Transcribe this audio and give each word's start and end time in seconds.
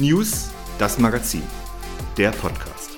News, 0.00 0.50
das 0.78 0.98
Magazin, 0.98 1.42
der 2.16 2.30
Podcast. 2.30 2.96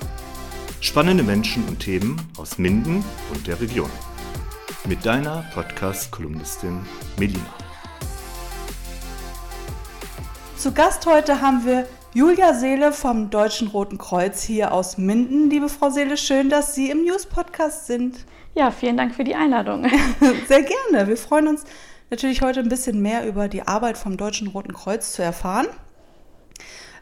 Spannende 0.80 1.24
Menschen 1.24 1.66
und 1.66 1.80
Themen 1.80 2.16
aus 2.38 2.58
Minden 2.58 3.04
und 3.34 3.44
der 3.48 3.60
Region. 3.60 3.90
Mit 4.86 5.04
deiner 5.04 5.44
Podcast-Kolumnistin 5.52 6.78
Melina. 7.18 7.40
Zu 10.56 10.70
Gast 10.73 11.04
heute 11.06 11.41
haben 11.41 11.66
wir 11.66 11.88
Julia 12.14 12.54
Seele 12.54 12.92
vom 12.92 13.30
Deutschen 13.30 13.66
Roten 13.66 13.98
Kreuz 13.98 14.41
hier 14.45 14.70
aus 14.70 14.96
Minden. 14.96 15.50
Liebe 15.50 15.69
Frau 15.69 15.91
Seele, 15.91 16.16
schön, 16.16 16.50
dass 16.50 16.77
Sie 16.77 16.88
im 16.88 17.02
News-Podcast 17.02 17.88
sind. 17.88 18.27
Ja, 18.55 18.70
vielen 18.70 18.96
Dank 18.96 19.16
für 19.16 19.24
die 19.24 19.34
Einladung. 19.34 19.91
Sehr 20.46 20.62
gerne. 20.62 21.09
Wir 21.09 21.16
freuen 21.16 21.48
uns 21.48 21.64
natürlich 22.10 22.42
heute 22.42 22.60
ein 22.60 22.69
bisschen 22.69 23.02
mehr 23.02 23.27
über 23.27 23.48
die 23.48 23.66
Arbeit 23.66 23.98
vom 23.98 24.16
Deutschen 24.16 24.46
Roten 24.46 24.73
Kreuz 24.73 25.14
zu 25.14 25.23
erfahren. 25.23 25.66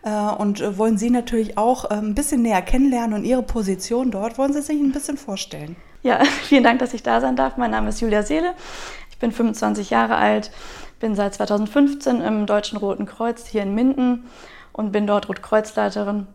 Äh, 0.02 0.10
und 0.10 0.78
wollen 0.78 0.98
Sie 0.98 1.10
natürlich 1.10 1.58
auch 1.58 1.90
äh, 1.90 1.94
ein 1.94 2.14
bisschen 2.14 2.42
näher 2.42 2.62
kennenlernen 2.62 3.18
und 3.18 3.24
Ihre 3.24 3.42
Position 3.42 4.10
dort. 4.10 4.38
Wollen 4.38 4.52
Sie 4.52 4.62
sich 4.62 4.78
ein 4.78 4.92
bisschen 4.92 5.16
vorstellen? 5.16 5.76
Ja, 6.02 6.24
vielen 6.42 6.64
Dank, 6.64 6.78
dass 6.78 6.94
ich 6.94 7.02
da 7.02 7.20
sein 7.20 7.36
darf. 7.36 7.56
Mein 7.56 7.70
Name 7.70 7.90
ist 7.90 8.00
Julia 8.00 8.22
Seele. 8.22 8.54
Ich 9.10 9.18
bin 9.18 9.32
25 9.32 9.90
Jahre 9.90 10.16
alt, 10.16 10.50
bin 10.98 11.14
seit 11.14 11.34
2015 11.34 12.22
im 12.22 12.46
Deutschen 12.46 12.78
Roten 12.78 13.04
Kreuz 13.04 13.46
hier 13.46 13.62
in 13.62 13.74
Minden 13.74 14.24
und 14.72 14.92
bin 14.92 15.06
dort 15.06 15.28
Rotkreuzleiterin 15.28 16.26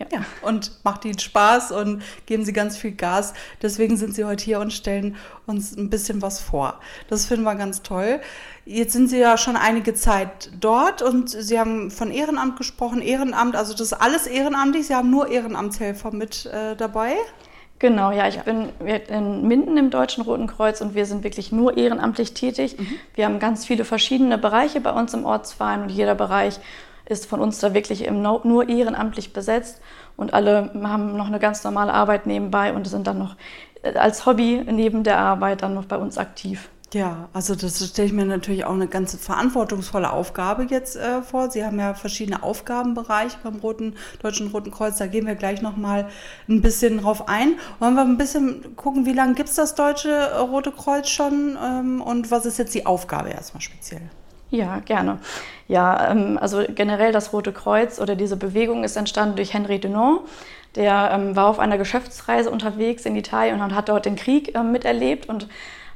ja. 0.00 0.06
ja. 0.10 0.24
und 0.42 0.72
macht 0.82 1.04
ihnen 1.04 1.18
Spaß 1.18 1.72
und 1.72 2.02
geben 2.26 2.44
sie 2.44 2.52
ganz 2.52 2.76
viel 2.76 2.92
Gas. 2.92 3.34
Deswegen 3.62 3.96
sind 3.96 4.14
sie 4.14 4.24
heute 4.24 4.44
hier 4.44 4.60
und 4.60 4.72
stellen 4.72 5.16
uns 5.46 5.76
ein 5.76 5.90
bisschen 5.90 6.22
was 6.22 6.40
vor. 6.40 6.80
Das 7.08 7.26
finden 7.26 7.44
wir 7.44 7.54
ganz 7.54 7.82
toll. 7.82 8.20
Jetzt 8.64 8.92
sind 8.92 9.08
Sie 9.08 9.18
ja 9.18 9.36
schon 9.36 9.56
einige 9.56 9.94
Zeit 9.94 10.50
dort 10.60 11.02
und 11.02 11.28
Sie 11.28 11.58
haben 11.58 11.90
von 11.90 12.10
Ehrenamt 12.10 12.56
gesprochen. 12.56 13.02
Ehrenamt, 13.02 13.56
also 13.56 13.72
das 13.72 13.80
ist 13.80 13.92
alles 13.94 14.26
ehrenamtlich. 14.26 14.86
Sie 14.86 14.94
haben 14.94 15.10
nur 15.10 15.28
Ehrenamtshelfer 15.28 16.12
mit 16.12 16.46
äh, 16.46 16.76
dabei. 16.76 17.16
Genau, 17.80 18.12
ja, 18.12 18.28
ich 18.28 18.36
ja. 18.36 18.42
bin 18.42 18.68
in 19.08 19.48
Minden 19.48 19.78
im 19.78 19.88
Deutschen 19.88 20.22
Roten 20.22 20.46
Kreuz 20.46 20.82
und 20.82 20.94
wir 20.94 21.06
sind 21.06 21.24
wirklich 21.24 21.50
nur 21.50 21.78
ehrenamtlich 21.78 22.34
tätig. 22.34 22.78
Mhm. 22.78 22.86
Wir 23.14 23.24
haben 23.24 23.38
ganz 23.38 23.64
viele 23.64 23.86
verschiedene 23.86 24.36
Bereiche 24.36 24.82
bei 24.82 24.92
uns 24.92 25.14
im 25.14 25.24
Ortsverein 25.24 25.82
und 25.82 25.88
jeder 25.88 26.14
Bereich 26.14 26.60
ist 27.10 27.26
von 27.26 27.40
uns 27.40 27.58
da 27.58 27.74
wirklich 27.74 28.08
nur 28.10 28.68
ehrenamtlich 28.68 29.32
besetzt 29.32 29.80
und 30.16 30.32
alle 30.32 30.70
haben 30.82 31.16
noch 31.16 31.26
eine 31.26 31.40
ganz 31.40 31.64
normale 31.64 31.92
Arbeit 31.92 32.26
nebenbei 32.26 32.72
und 32.72 32.86
sind 32.86 33.06
dann 33.06 33.18
noch 33.18 33.36
äh, 33.82 33.94
als 33.94 34.26
Hobby 34.26 34.62
neben 34.70 35.02
der 35.02 35.18
Arbeit 35.18 35.62
dann 35.62 35.74
noch 35.74 35.86
bei 35.86 35.96
uns 35.96 36.18
aktiv. 36.18 36.70
Ja, 36.92 37.28
also 37.32 37.54
das 37.54 37.88
stelle 37.88 38.06
ich 38.06 38.12
mir 38.12 38.24
natürlich 38.24 38.64
auch 38.64 38.72
eine 38.72 38.88
ganz 38.88 39.14
verantwortungsvolle 39.14 40.12
Aufgabe 40.12 40.66
jetzt 40.68 40.96
äh, 40.96 41.22
vor. 41.22 41.48
Sie 41.48 41.64
haben 41.64 41.78
ja 41.78 41.94
verschiedene 41.94 42.42
Aufgabenbereiche 42.42 43.38
beim 43.44 43.56
Roten, 43.56 43.94
Deutschen 44.20 44.48
Roten 44.48 44.72
Kreuz. 44.72 44.96
Da 44.96 45.06
gehen 45.06 45.24
wir 45.24 45.36
gleich 45.36 45.62
nochmal 45.62 46.08
ein 46.48 46.62
bisschen 46.62 47.00
drauf 47.00 47.28
ein. 47.28 47.54
Wollen 47.78 47.94
wir 47.94 48.02
ein 48.02 48.18
bisschen 48.18 48.74
gucken, 48.74 49.06
wie 49.06 49.12
lange 49.12 49.34
gibt 49.34 49.50
es 49.50 49.54
das 49.54 49.76
Deutsche 49.76 50.40
Rote 50.40 50.72
Kreuz 50.72 51.08
schon 51.08 51.56
ähm, 51.62 52.02
und 52.02 52.32
was 52.32 52.44
ist 52.44 52.58
jetzt 52.58 52.74
die 52.74 52.86
Aufgabe 52.86 53.30
erstmal 53.30 53.60
speziell? 53.60 54.10
Ja, 54.50 54.80
gerne. 54.80 55.18
Ja, 55.68 56.10
ähm, 56.10 56.38
also 56.40 56.64
generell 56.68 57.12
das 57.12 57.32
Rote 57.32 57.52
Kreuz 57.52 58.00
oder 58.00 58.16
diese 58.16 58.36
Bewegung 58.36 58.82
ist 58.82 58.96
entstanden 58.96 59.36
durch 59.36 59.54
Henri 59.54 59.78
Dunant. 59.78 60.22
Der 60.74 61.10
ähm, 61.12 61.36
war 61.36 61.46
auf 61.46 61.58
einer 61.58 61.78
Geschäftsreise 61.78 62.50
unterwegs 62.50 63.06
in 63.06 63.16
Italien 63.16 63.60
und 63.60 63.74
hat 63.74 63.88
dort 63.88 64.06
den 64.06 64.16
Krieg 64.16 64.54
ähm, 64.56 64.72
miterlebt 64.72 65.28
und 65.28 65.48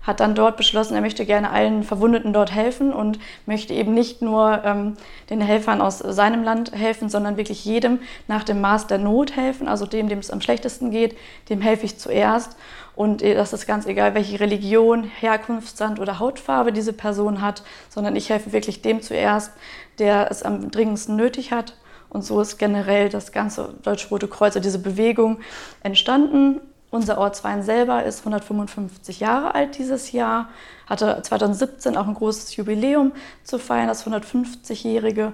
hat 0.04 0.20
dann 0.20 0.34
dort 0.34 0.56
beschlossen, 0.56 0.94
er 0.94 1.00
möchte 1.00 1.24
gerne 1.24 1.50
allen 1.50 1.82
Verwundeten 1.82 2.32
dort 2.32 2.52
helfen 2.52 2.92
und 2.92 3.18
möchte 3.46 3.74
eben 3.74 3.94
nicht 3.94 4.22
nur 4.22 4.62
ähm, 4.64 4.96
den 5.30 5.40
Helfern 5.40 5.80
aus 5.80 5.98
seinem 5.98 6.44
Land 6.44 6.72
helfen, 6.72 7.08
sondern 7.08 7.36
wirklich 7.36 7.64
jedem 7.64 7.98
nach 8.28 8.44
dem 8.44 8.60
Maß 8.60 8.86
der 8.86 8.98
Not 8.98 9.34
helfen, 9.34 9.66
also 9.66 9.86
dem, 9.86 10.08
dem 10.08 10.18
es 10.18 10.30
am 10.30 10.40
schlechtesten 10.40 10.90
geht, 10.90 11.16
dem 11.48 11.60
helfe 11.60 11.86
ich 11.86 11.98
zuerst. 11.98 12.56
Und 12.94 13.22
äh, 13.22 13.34
das 13.34 13.52
ist 13.52 13.66
ganz 13.66 13.86
egal, 13.86 14.14
welche 14.14 14.38
Religion, 14.40 15.04
Herkunftsland 15.04 15.98
oder 15.98 16.18
Hautfarbe 16.18 16.72
diese 16.72 16.92
Person 16.92 17.40
hat, 17.40 17.62
sondern 17.88 18.14
ich 18.14 18.30
helfe 18.30 18.52
wirklich 18.52 18.82
dem 18.82 19.00
zuerst, 19.00 19.52
der 19.98 20.30
es 20.30 20.42
am 20.42 20.70
dringendsten 20.70 21.16
nötig 21.16 21.50
hat. 21.50 21.76
Und 22.10 22.22
so 22.22 22.40
ist 22.40 22.58
generell 22.58 23.08
das 23.08 23.32
ganze 23.32 23.74
Deutsch-Rote 23.82 24.28
Kreuz, 24.28 24.54
diese 24.54 24.78
Bewegung 24.78 25.40
entstanden. 25.82 26.60
Unser 26.94 27.18
Ortsverein 27.18 27.64
selber 27.64 28.04
ist 28.04 28.20
155 28.20 29.18
Jahre 29.18 29.56
alt 29.56 29.78
dieses 29.78 30.12
Jahr, 30.12 30.48
hatte 30.86 31.20
2017 31.20 31.96
auch 31.96 32.06
ein 32.06 32.14
großes 32.14 32.54
Jubiläum 32.54 33.10
zu 33.42 33.58
feiern, 33.58 33.88
das 33.88 34.06
150-jährige 34.06 35.32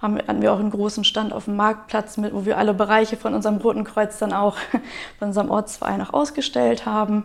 haben, 0.00 0.18
hatten 0.18 0.40
wir 0.40 0.52
auch 0.52 0.60
einen 0.60 0.70
großen 0.70 1.02
Stand 1.02 1.32
auf 1.32 1.46
dem 1.46 1.56
Marktplatz, 1.56 2.16
mit, 2.16 2.32
wo 2.32 2.44
wir 2.44 2.58
alle 2.58 2.74
Bereiche 2.74 3.16
von 3.16 3.34
unserem 3.34 3.56
Roten 3.56 3.82
Kreuz 3.82 4.18
dann 4.18 4.32
auch 4.32 4.56
von 5.18 5.28
unserem 5.28 5.50
Ortsverein 5.50 6.00
auch 6.00 6.12
ausgestellt 6.12 6.86
haben. 6.86 7.24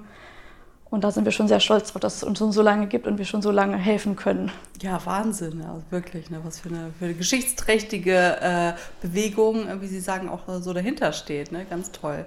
Und 0.95 1.03
da 1.03 1.11
sind 1.11 1.25
wir 1.25 1.33
schon 1.33 1.49
sehr 1.49 1.59
stolz 1.59 1.91
drauf, 1.91 1.99
dass 1.99 2.15
es 2.15 2.23
uns 2.23 2.39
schon 2.39 2.53
so 2.53 2.61
lange 2.61 2.87
gibt 2.87 3.05
und 3.05 3.17
wir 3.17 3.25
schon 3.25 3.41
so 3.41 3.51
lange 3.51 3.75
helfen 3.75 4.15
können. 4.15 4.49
Ja, 4.81 5.05
Wahnsinn, 5.05 5.61
also 5.61 5.83
wirklich, 5.89 6.29
ne, 6.29 6.39
was 6.41 6.61
für 6.61 6.69
eine, 6.69 6.93
für 6.97 7.03
eine 7.03 7.15
geschichtsträchtige 7.15 8.37
äh, 8.39 8.73
Bewegung, 9.01 9.67
äh, 9.67 9.81
wie 9.81 9.87
Sie 9.87 9.99
sagen, 9.99 10.29
auch 10.29 10.43
so 10.61 10.71
dahinter 10.71 11.11
steht. 11.11 11.51
Ne? 11.51 11.65
Ganz 11.69 11.91
toll. 11.91 12.23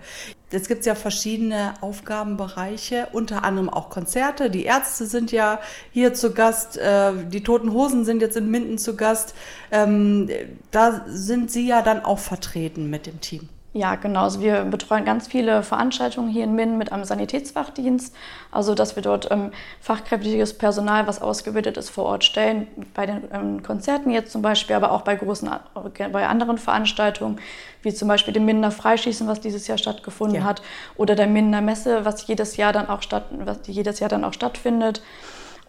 Jetzt 0.52 0.68
gibt 0.68 0.80
es 0.80 0.86
ja 0.86 0.94
verschiedene 0.94 1.76
Aufgabenbereiche, 1.80 3.08
unter 3.12 3.42
anderem 3.42 3.70
auch 3.70 3.88
Konzerte. 3.88 4.50
Die 4.50 4.64
Ärzte 4.64 5.06
sind 5.06 5.32
ja 5.32 5.60
hier 5.90 6.12
zu 6.12 6.34
Gast, 6.34 6.76
äh, 6.76 7.12
die 7.32 7.42
Toten 7.42 7.72
Hosen 7.72 8.04
sind 8.04 8.20
jetzt 8.20 8.36
in 8.36 8.50
Minden 8.50 8.76
zu 8.76 8.96
Gast. 8.96 9.34
Ähm, 9.70 10.28
da 10.72 11.06
sind 11.06 11.50
Sie 11.50 11.66
ja 11.66 11.80
dann 11.80 12.04
auch 12.04 12.18
vertreten 12.18 12.90
mit 12.90 13.06
dem 13.06 13.22
Team. 13.22 13.48
Ja, 13.74 13.96
genau. 13.96 14.22
Also 14.22 14.40
wir 14.40 14.64
betreuen 14.64 15.04
ganz 15.04 15.28
viele 15.28 15.62
Veranstaltungen 15.62 16.30
hier 16.30 16.44
in 16.44 16.54
Minden 16.54 16.78
mit 16.78 16.90
einem 16.90 17.04
Sanitätsfachdienst. 17.04 18.14
Also, 18.50 18.74
dass 18.74 18.96
wir 18.96 19.02
dort 19.02 19.30
ähm, 19.30 19.52
fachkräftiges 19.80 20.56
Personal, 20.56 21.06
was 21.06 21.20
ausgebildet 21.20 21.76
ist, 21.76 21.90
vor 21.90 22.06
Ort 22.06 22.24
stellen. 22.24 22.66
Bei 22.94 23.04
den 23.04 23.24
ähm, 23.30 23.62
Konzerten 23.62 24.10
jetzt 24.10 24.32
zum 24.32 24.40
Beispiel, 24.40 24.74
aber 24.74 24.90
auch 24.92 25.02
bei 25.02 25.16
großen, 25.16 25.48
äh, 25.48 26.08
bei 26.08 26.26
anderen 26.26 26.56
Veranstaltungen, 26.56 27.38
wie 27.82 27.92
zum 27.92 28.08
Beispiel 28.08 28.32
dem 28.32 28.46
Minder 28.46 28.70
Freischießen, 28.70 29.28
was 29.28 29.40
dieses 29.40 29.66
Jahr 29.66 29.76
stattgefunden 29.76 30.40
ja. 30.40 30.44
hat, 30.44 30.62
oder 30.96 31.14
der 31.14 31.26
Minder 31.26 31.60
Messe, 31.60 32.06
was 32.06 32.26
jedes 32.26 32.56
Jahr 32.56 32.72
dann 32.72 32.88
auch 32.88 33.02
statt, 33.02 33.26
was 33.30 33.58
jedes 33.66 34.00
Jahr 34.00 34.08
dann 34.08 34.24
auch 34.24 34.32
stattfindet. 34.32 35.02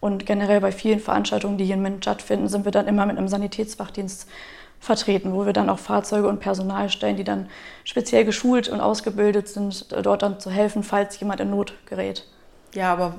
Und 0.00 0.24
generell 0.24 0.62
bei 0.62 0.72
vielen 0.72 1.00
Veranstaltungen, 1.00 1.58
die 1.58 1.66
hier 1.66 1.74
in 1.74 1.82
Minden 1.82 2.02
stattfinden, 2.02 2.48
sind 2.48 2.64
wir 2.64 2.72
dann 2.72 2.88
immer 2.88 3.04
mit 3.04 3.18
einem 3.18 3.28
Sanitätsfachdienst 3.28 4.26
vertreten, 4.80 5.32
wo 5.32 5.46
wir 5.46 5.52
dann 5.52 5.68
auch 5.68 5.78
Fahrzeuge 5.78 6.26
und 6.26 6.40
Personal 6.40 6.88
stellen, 6.88 7.16
die 7.16 7.24
dann 7.24 7.48
speziell 7.84 8.24
geschult 8.24 8.68
und 8.68 8.80
ausgebildet 8.80 9.46
sind, 9.46 9.86
dort 9.92 10.22
dann 10.22 10.40
zu 10.40 10.50
helfen, 10.50 10.82
falls 10.82 11.20
jemand 11.20 11.40
in 11.40 11.50
Not 11.50 11.74
gerät. 11.86 12.26
Ja, 12.72 12.92
aber 12.92 13.14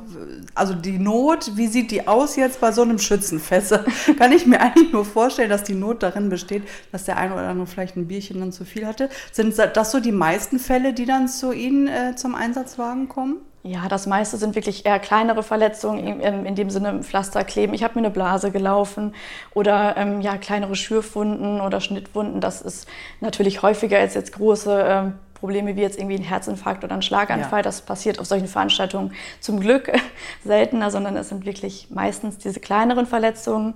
also 0.56 0.74
die 0.74 0.98
Not, 0.98 1.58
wie 1.58 1.68
sieht 1.68 1.92
die 1.92 2.08
aus 2.08 2.38
jetzt 2.38 2.62
bei 2.62 2.72
so 2.72 2.84
einem 2.84 3.00
Schützenfest? 3.00 3.80
Kann 4.18 4.32
ich 4.32 4.46
mir 4.46 4.62
eigentlich 4.62 4.94
nur 4.94 5.04
vorstellen, 5.04 5.50
dass 5.50 5.64
die 5.64 5.74
Not 5.74 6.04
darin 6.04 6.30
besteht, 6.30 6.64
dass 6.92 7.04
der 7.04 7.18
eine 7.18 7.34
oder 7.34 7.50
andere 7.50 7.68
vielleicht 7.68 7.98
ein 7.98 8.08
Bierchen 8.08 8.40
dann 8.40 8.54
zu 8.54 8.64
viel 8.64 8.88
hatte. 8.88 9.10
Sind 9.34 9.58
das 9.58 9.92
so 9.92 10.00
die 10.00 10.14
meisten 10.14 10.58
Fälle, 10.58 10.94
die 10.94 11.06
dann 11.06 11.28
zu 11.28 11.52
Ihnen 11.52 11.88
äh, 11.88 12.16
zum 12.16 12.34
Einsatzwagen 12.34 13.10
kommen? 13.10 13.38
Ja, 13.64 13.88
das 13.88 14.08
meiste 14.08 14.38
sind 14.38 14.56
wirklich 14.56 14.88
eher 14.88 15.00
kleinere 15.00 15.44
Verletzungen, 15.44 16.20
in, 16.20 16.46
in 16.46 16.56
dem 16.56 16.72
Sinne 16.72 17.04
Pflaster 17.04 17.44
kleben. 17.44 17.76
Ich 17.76 17.84
habe 17.84 17.94
mir 17.94 18.06
eine 18.06 18.10
Blase 18.10 18.50
gelaufen 18.50 19.14
oder 19.54 19.96
ähm, 19.98 20.22
ja, 20.22 20.38
kleinere 20.38 20.76
Schürfwunden 20.76 21.62
oder 21.62 21.80
Schnittwunden. 21.80 22.42
Das 22.42 22.62
ist 22.62 22.88
natürlich 23.20 23.62
häufiger 23.62 24.00
als 24.00 24.16
jetzt 24.16 24.34
große 24.34 24.86
ähm, 24.88 25.14
Probleme 25.36 25.76
wie 25.76 25.82
jetzt 25.82 25.98
irgendwie 25.98 26.16
ein 26.16 26.24
Herzinfarkt 26.24 26.84
oder 26.84 26.96
ein 26.96 27.02
Schlaganfall. 27.04 27.60
Ja. 27.60 27.64
Das 27.64 27.82
passiert 27.82 28.20
auf 28.20 28.26
solchen 28.26 28.48
Veranstaltungen 28.48 29.14
zum 29.40 29.60
Glück 29.60 29.92
seltener, 30.44 30.90
sondern 30.90 31.16
es 31.16 31.30
sind 31.30 31.46
wirklich 31.46 31.88
meistens 31.92 32.40
diese 32.40 32.60
kleineren 32.60 33.06
Verletzungen. 33.06 33.76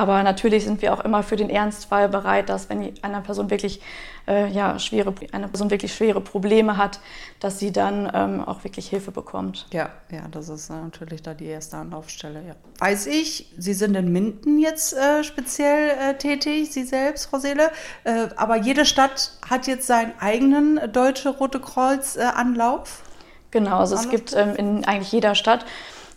Aber 0.00 0.22
natürlich 0.22 0.64
sind 0.64 0.80
wir 0.80 0.94
auch 0.94 1.04
immer 1.04 1.22
für 1.22 1.36
den 1.36 1.50
Ernstfall 1.50 2.08
bereit, 2.08 2.48
dass 2.48 2.70
wenn 2.70 2.94
eine 3.02 3.20
Person 3.20 3.50
wirklich, 3.50 3.82
äh, 4.26 4.48
ja, 4.48 4.78
schwere, 4.78 5.12
eine 5.32 5.46
Person 5.46 5.70
wirklich 5.70 5.92
schwere 5.92 6.22
Probleme 6.22 6.78
hat, 6.78 7.00
dass 7.38 7.58
sie 7.58 7.70
dann 7.70 8.10
ähm, 8.14 8.40
auch 8.40 8.64
wirklich 8.64 8.88
Hilfe 8.88 9.10
bekommt. 9.10 9.66
Ja, 9.74 9.90
ja, 10.10 10.22
das 10.30 10.48
ist 10.48 10.70
natürlich 10.70 11.20
da 11.20 11.34
die 11.34 11.44
erste 11.44 11.76
Anlaufstelle. 11.76 12.42
Ja. 12.48 12.54
Weiß 12.78 13.08
ich, 13.08 13.52
Sie 13.58 13.74
sind 13.74 13.94
in 13.94 14.10
Minden 14.10 14.58
jetzt 14.58 14.94
äh, 14.94 15.22
speziell 15.22 15.90
äh, 15.90 16.14
tätig, 16.14 16.72
Sie 16.72 16.84
selbst, 16.84 17.26
Frau 17.26 17.38
Seele. 17.38 17.70
Äh, 18.04 18.28
aber 18.36 18.56
jede 18.56 18.86
Stadt 18.86 19.32
hat 19.50 19.66
jetzt 19.66 19.86
seinen 19.86 20.14
eigenen 20.18 20.80
Deutsche 20.94 21.28
Rote 21.28 21.60
Kreuz 21.60 22.16
äh, 22.16 22.22
Anlauf. 22.22 23.02
Genau, 23.50 23.80
also 23.80 23.96
es 23.96 24.08
gibt 24.08 24.32
ähm, 24.34 24.54
in 24.56 24.84
eigentlich 24.86 25.12
jeder 25.12 25.34
Stadt 25.34 25.66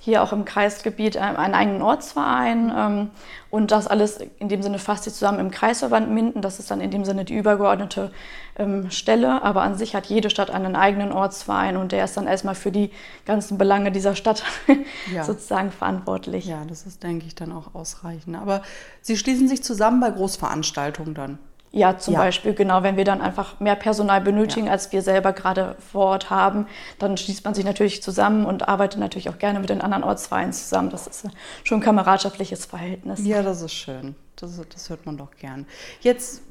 hier 0.04 0.22
auch 0.22 0.34
im 0.34 0.44
Kreisgebiet 0.44 1.16
ähm, 1.16 1.38
einen 1.38 1.54
eigenen 1.54 1.82
Ortsverein 1.82 2.74
ähm, 2.76 3.10
und 3.50 3.72
das 3.72 3.88
alles 3.88 4.20
in 4.38 4.50
dem 4.50 4.62
Sinne 4.62 4.78
fasst 4.78 5.06
sich 5.06 5.14
zusammen 5.14 5.40
im 5.40 5.50
Kreisverband 5.50 6.12
Minden. 6.12 6.42
Das 6.42 6.60
ist 6.60 6.70
dann 6.70 6.82
in 6.82 6.92
dem 6.92 7.06
Sinne 7.06 7.24
die 7.24 7.38
übergeordnete 7.38 8.12
ähm, 8.58 8.92
Stelle, 8.92 9.42
aber 9.44 9.62
an 9.62 9.78
sich 9.78 9.96
hat 9.96 10.08
jede 10.08 10.30
Stadt 10.30 10.52
einen 10.52 10.76
eigenen 10.76 11.14
Ortsverein 11.14 11.78
und 11.78 11.94
der 11.94 12.04
ist 12.04 12.18
dann 12.18 12.28
erstmal 12.28 12.56
für 12.56 12.72
die 12.72 12.92
ganzen 13.26 13.58
Belange 13.58 13.94
dieser 13.94 14.14
Stadt 14.14 14.44
ja. 15.14 15.24
sozusagen 15.24 15.72
verantwortlich. 15.72 16.48
Ja, 16.48 16.66
das 16.68 16.86
ist, 16.86 17.02
denke 17.02 17.26
ich, 17.26 17.36
dann 17.36 17.54
auch 17.54 17.74
ausreichend. 17.74 18.36
Aber 18.36 18.62
Sie 19.02 19.16
schließen 19.16 19.48
sich 19.48 19.64
zusammen 19.64 20.02
bei 20.02 20.10
Großveranstaltungen 20.10 21.14
dann? 21.14 21.40
Ja, 21.76 21.98
zum 21.98 22.14
ja. 22.14 22.20
Beispiel, 22.20 22.54
genau, 22.54 22.84
wenn 22.84 22.98
wir 22.98 23.04
dann 23.04 23.20
einfach 23.20 23.60
mehr 23.60 23.76
Personal 23.76 24.22
benötigen, 24.22 24.68
ja. 24.68 24.74
als 24.74 24.92
wir 24.92 25.02
selber 25.02 25.34
gerade 25.34 25.76
vor 25.92 26.06
Ort 26.06 26.30
haben, 26.30 26.68
dann 27.00 27.18
schließt 27.18 27.44
man 27.44 27.56
sich 27.56 27.66
natürlich 27.66 28.04
zusammen 28.04 28.46
und 28.46 28.68
arbeitet 28.68 29.00
natürlich 29.00 29.28
auch 29.28 29.40
gerne 29.40 29.60
mit 29.60 29.72
den 29.72 29.82
anderen 29.82 30.04
Ortsvereinen 30.04 30.54
zusammen. 30.54 30.92
Das 30.92 31.08
ist 31.08 31.26
schon 31.64 31.80
ein 31.80 31.84
kameradschaftliches 31.84 32.66
Verhältnis. 32.66 33.26
Ja, 33.26 33.42
das 33.42 33.64
ist 33.64 33.74
schön. 33.74 34.14
Das, 34.36 34.62
das 34.72 34.90
hört 34.92 35.08
man 35.08 35.18
doch 35.18 35.32
gern. 35.32 35.66
Jetzt 36.02 36.44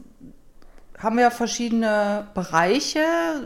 haben 0.99 1.17
wir 1.17 1.31
verschiedene 1.31 2.27
Bereiche, 2.35 3.05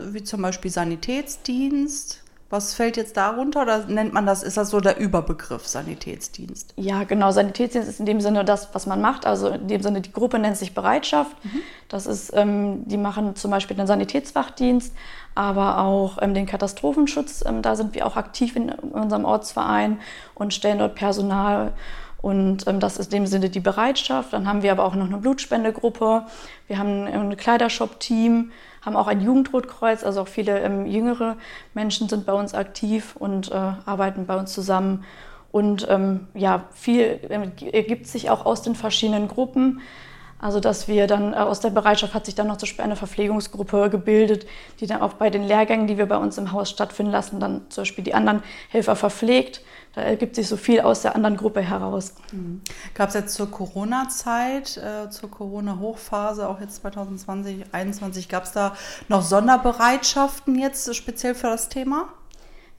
wie 0.09 0.23
zum 0.23 0.41
Beispiel 0.41 0.71
Sanitätsdienst, 0.71 2.23
was 2.49 2.73
fällt 2.73 2.95
jetzt 2.95 3.17
darunter 3.17 3.63
oder 3.63 3.85
nennt 3.87 4.13
man 4.13 4.25
das, 4.25 4.41
ist 4.41 4.55
das 4.55 4.69
so 4.69 4.79
der 4.79 4.97
Überbegriff 4.97 5.67
Sanitätsdienst? 5.67 6.73
Ja, 6.77 7.03
genau. 7.03 7.31
Sanitätsdienst 7.31 7.89
ist 7.89 7.99
in 7.99 8.05
dem 8.05 8.21
Sinne 8.21 8.45
das, 8.45 8.69
was 8.73 8.85
man 8.85 9.01
macht. 9.01 9.25
Also 9.25 9.49
in 9.49 9.67
dem 9.67 9.81
Sinne, 9.81 9.99
die 9.99 10.13
Gruppe 10.13 10.39
nennt 10.39 10.55
sich 10.55 10.73
Bereitschaft. 10.73 11.35
Mhm. 11.43 11.61
Das 11.89 12.05
ist, 12.05 12.31
ähm, 12.33 12.87
die 12.87 12.97
machen 12.97 13.35
zum 13.35 13.51
Beispiel 13.51 13.75
den 13.75 13.85
Sanitätswachdienst, 13.85 14.93
aber 15.35 15.79
auch 15.79 16.19
ähm, 16.21 16.33
den 16.33 16.45
Katastrophenschutz. 16.45 17.43
Ähm, 17.45 17.61
da 17.61 17.75
sind 17.75 17.93
wir 17.95 18.05
auch 18.07 18.15
aktiv 18.15 18.55
in 18.55 18.69
unserem 18.69 19.25
Ortsverein 19.25 19.99
und 20.33 20.53
stellen 20.53 20.79
dort 20.79 20.95
Personal. 20.95 21.73
Und 22.21 22.67
ähm, 22.67 22.79
das 22.79 22.97
ist 22.97 23.13
in 23.13 23.23
dem 23.23 23.27
Sinne 23.27 23.49
die 23.49 23.59
Bereitschaft. 23.59 24.33
Dann 24.33 24.47
haben 24.47 24.63
wir 24.63 24.71
aber 24.71 24.85
auch 24.85 24.95
noch 24.95 25.05
eine 25.05 25.17
Blutspendegruppe. 25.17 26.23
Wir 26.67 26.77
haben 26.77 27.05
ein 27.05 27.37
Kleidershop-Team 27.37 28.51
haben 28.87 28.95
auch 28.95 29.07
ein 29.07 29.19
Jugendrotkreuz, 29.19 30.05
also 30.05 30.21
auch 30.21 30.29
viele 30.29 30.61
ähm, 30.61 30.85
jüngere 30.85 31.35
Menschen 31.73 32.07
sind 32.07 32.25
bei 32.25 32.31
uns 32.31 32.53
aktiv 32.53 33.17
und 33.19 33.51
äh, 33.51 33.55
arbeiten 33.55 34.25
bei 34.25 34.37
uns 34.37 34.53
zusammen. 34.53 35.03
Und 35.51 35.85
ähm, 35.89 36.27
ja, 36.33 36.63
viel 36.73 37.01
äh, 37.01 37.71
ergibt 37.71 38.07
sich 38.07 38.29
auch 38.29 38.45
aus 38.45 38.61
den 38.61 38.75
verschiedenen 38.75 39.27
Gruppen. 39.27 39.81
Also 40.39 40.59
dass 40.59 40.87
wir 40.87 41.07
dann 41.07 41.33
äh, 41.33 41.37
aus 41.37 41.59
der 41.59 41.69
Bereitschaft 41.69 42.13
hat 42.13 42.25
sich 42.25 42.35
dann 42.35 42.47
noch 42.47 42.57
eine 42.77 42.95
Verpflegungsgruppe 42.95 43.89
gebildet, 43.89 44.45
die 44.79 44.87
dann 44.87 45.01
auch 45.01 45.13
bei 45.13 45.29
den 45.29 45.43
Lehrgängen, 45.43 45.87
die 45.87 45.97
wir 45.97 46.05
bei 46.05 46.17
uns 46.17 46.37
im 46.37 46.51
Haus 46.51 46.69
stattfinden 46.69 47.11
lassen, 47.11 47.39
dann 47.39 47.61
zum 47.69 47.81
Beispiel 47.81 48.03
die 48.03 48.13
anderen 48.13 48.43
Helfer 48.69 48.95
verpflegt. 48.95 49.61
Da 49.95 50.01
ergibt 50.03 50.35
sich 50.35 50.47
so 50.47 50.57
viel 50.57 50.81
aus 50.81 51.01
der 51.01 51.15
anderen 51.15 51.37
Gruppe 51.37 51.61
heraus. 51.61 52.13
Mhm. 52.31 52.61
Gab 52.93 53.09
es 53.09 53.15
jetzt 53.15 53.33
zur 53.33 53.49
Corona-Zeit, 53.49 54.77
äh, 54.77 55.09
zur 55.09 55.31
Corona-Hochphase, 55.31 56.47
auch 56.47 56.61
jetzt 56.61 56.75
2020, 56.81 57.63
2021, 57.71 58.29
gab 58.29 58.43
es 58.43 58.51
da 58.51 58.75
noch 59.07 59.23
Sonderbereitschaften 59.23 60.59
jetzt 60.59 60.93
speziell 60.95 61.33
für 61.33 61.47
das 61.47 61.69
Thema? 61.69 62.09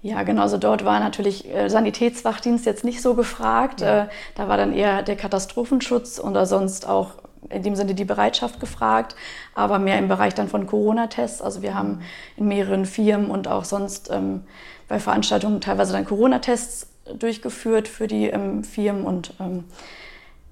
Ja, 0.00 0.22
genau. 0.22 0.42
Also 0.42 0.58
dort 0.58 0.84
war 0.84 1.00
natürlich 1.00 1.52
äh, 1.52 1.68
Sanitätswachdienst 1.68 2.64
jetzt 2.66 2.84
nicht 2.84 3.02
so 3.02 3.14
gefragt. 3.14 3.80
Ja. 3.80 4.04
Äh, 4.04 4.08
da 4.36 4.46
war 4.46 4.56
dann 4.56 4.72
eher 4.72 5.02
der 5.02 5.16
Katastrophenschutz 5.16 6.20
oder 6.20 6.46
sonst 6.46 6.86
auch 6.86 7.14
in 7.50 7.62
dem 7.62 7.76
Sinne 7.76 7.94
die 7.94 8.04
Bereitschaft 8.04 8.60
gefragt, 8.60 9.14
aber 9.54 9.78
mehr 9.78 9.98
im 9.98 10.08
Bereich 10.08 10.34
dann 10.34 10.48
von 10.48 10.66
Corona-Tests. 10.66 11.42
Also 11.42 11.62
wir 11.62 11.74
haben 11.74 12.00
in 12.36 12.48
mehreren 12.48 12.84
Firmen 12.84 13.30
und 13.30 13.48
auch 13.48 13.64
sonst 13.64 14.10
ähm, 14.10 14.44
bei 14.88 14.98
Veranstaltungen 14.98 15.60
teilweise 15.60 15.92
dann 15.92 16.04
Corona-Tests 16.04 16.88
durchgeführt 17.18 17.88
für 17.88 18.06
die 18.06 18.26
ähm, 18.26 18.64
Firmen 18.64 19.04
und 19.04 19.34
ähm, 19.40 19.64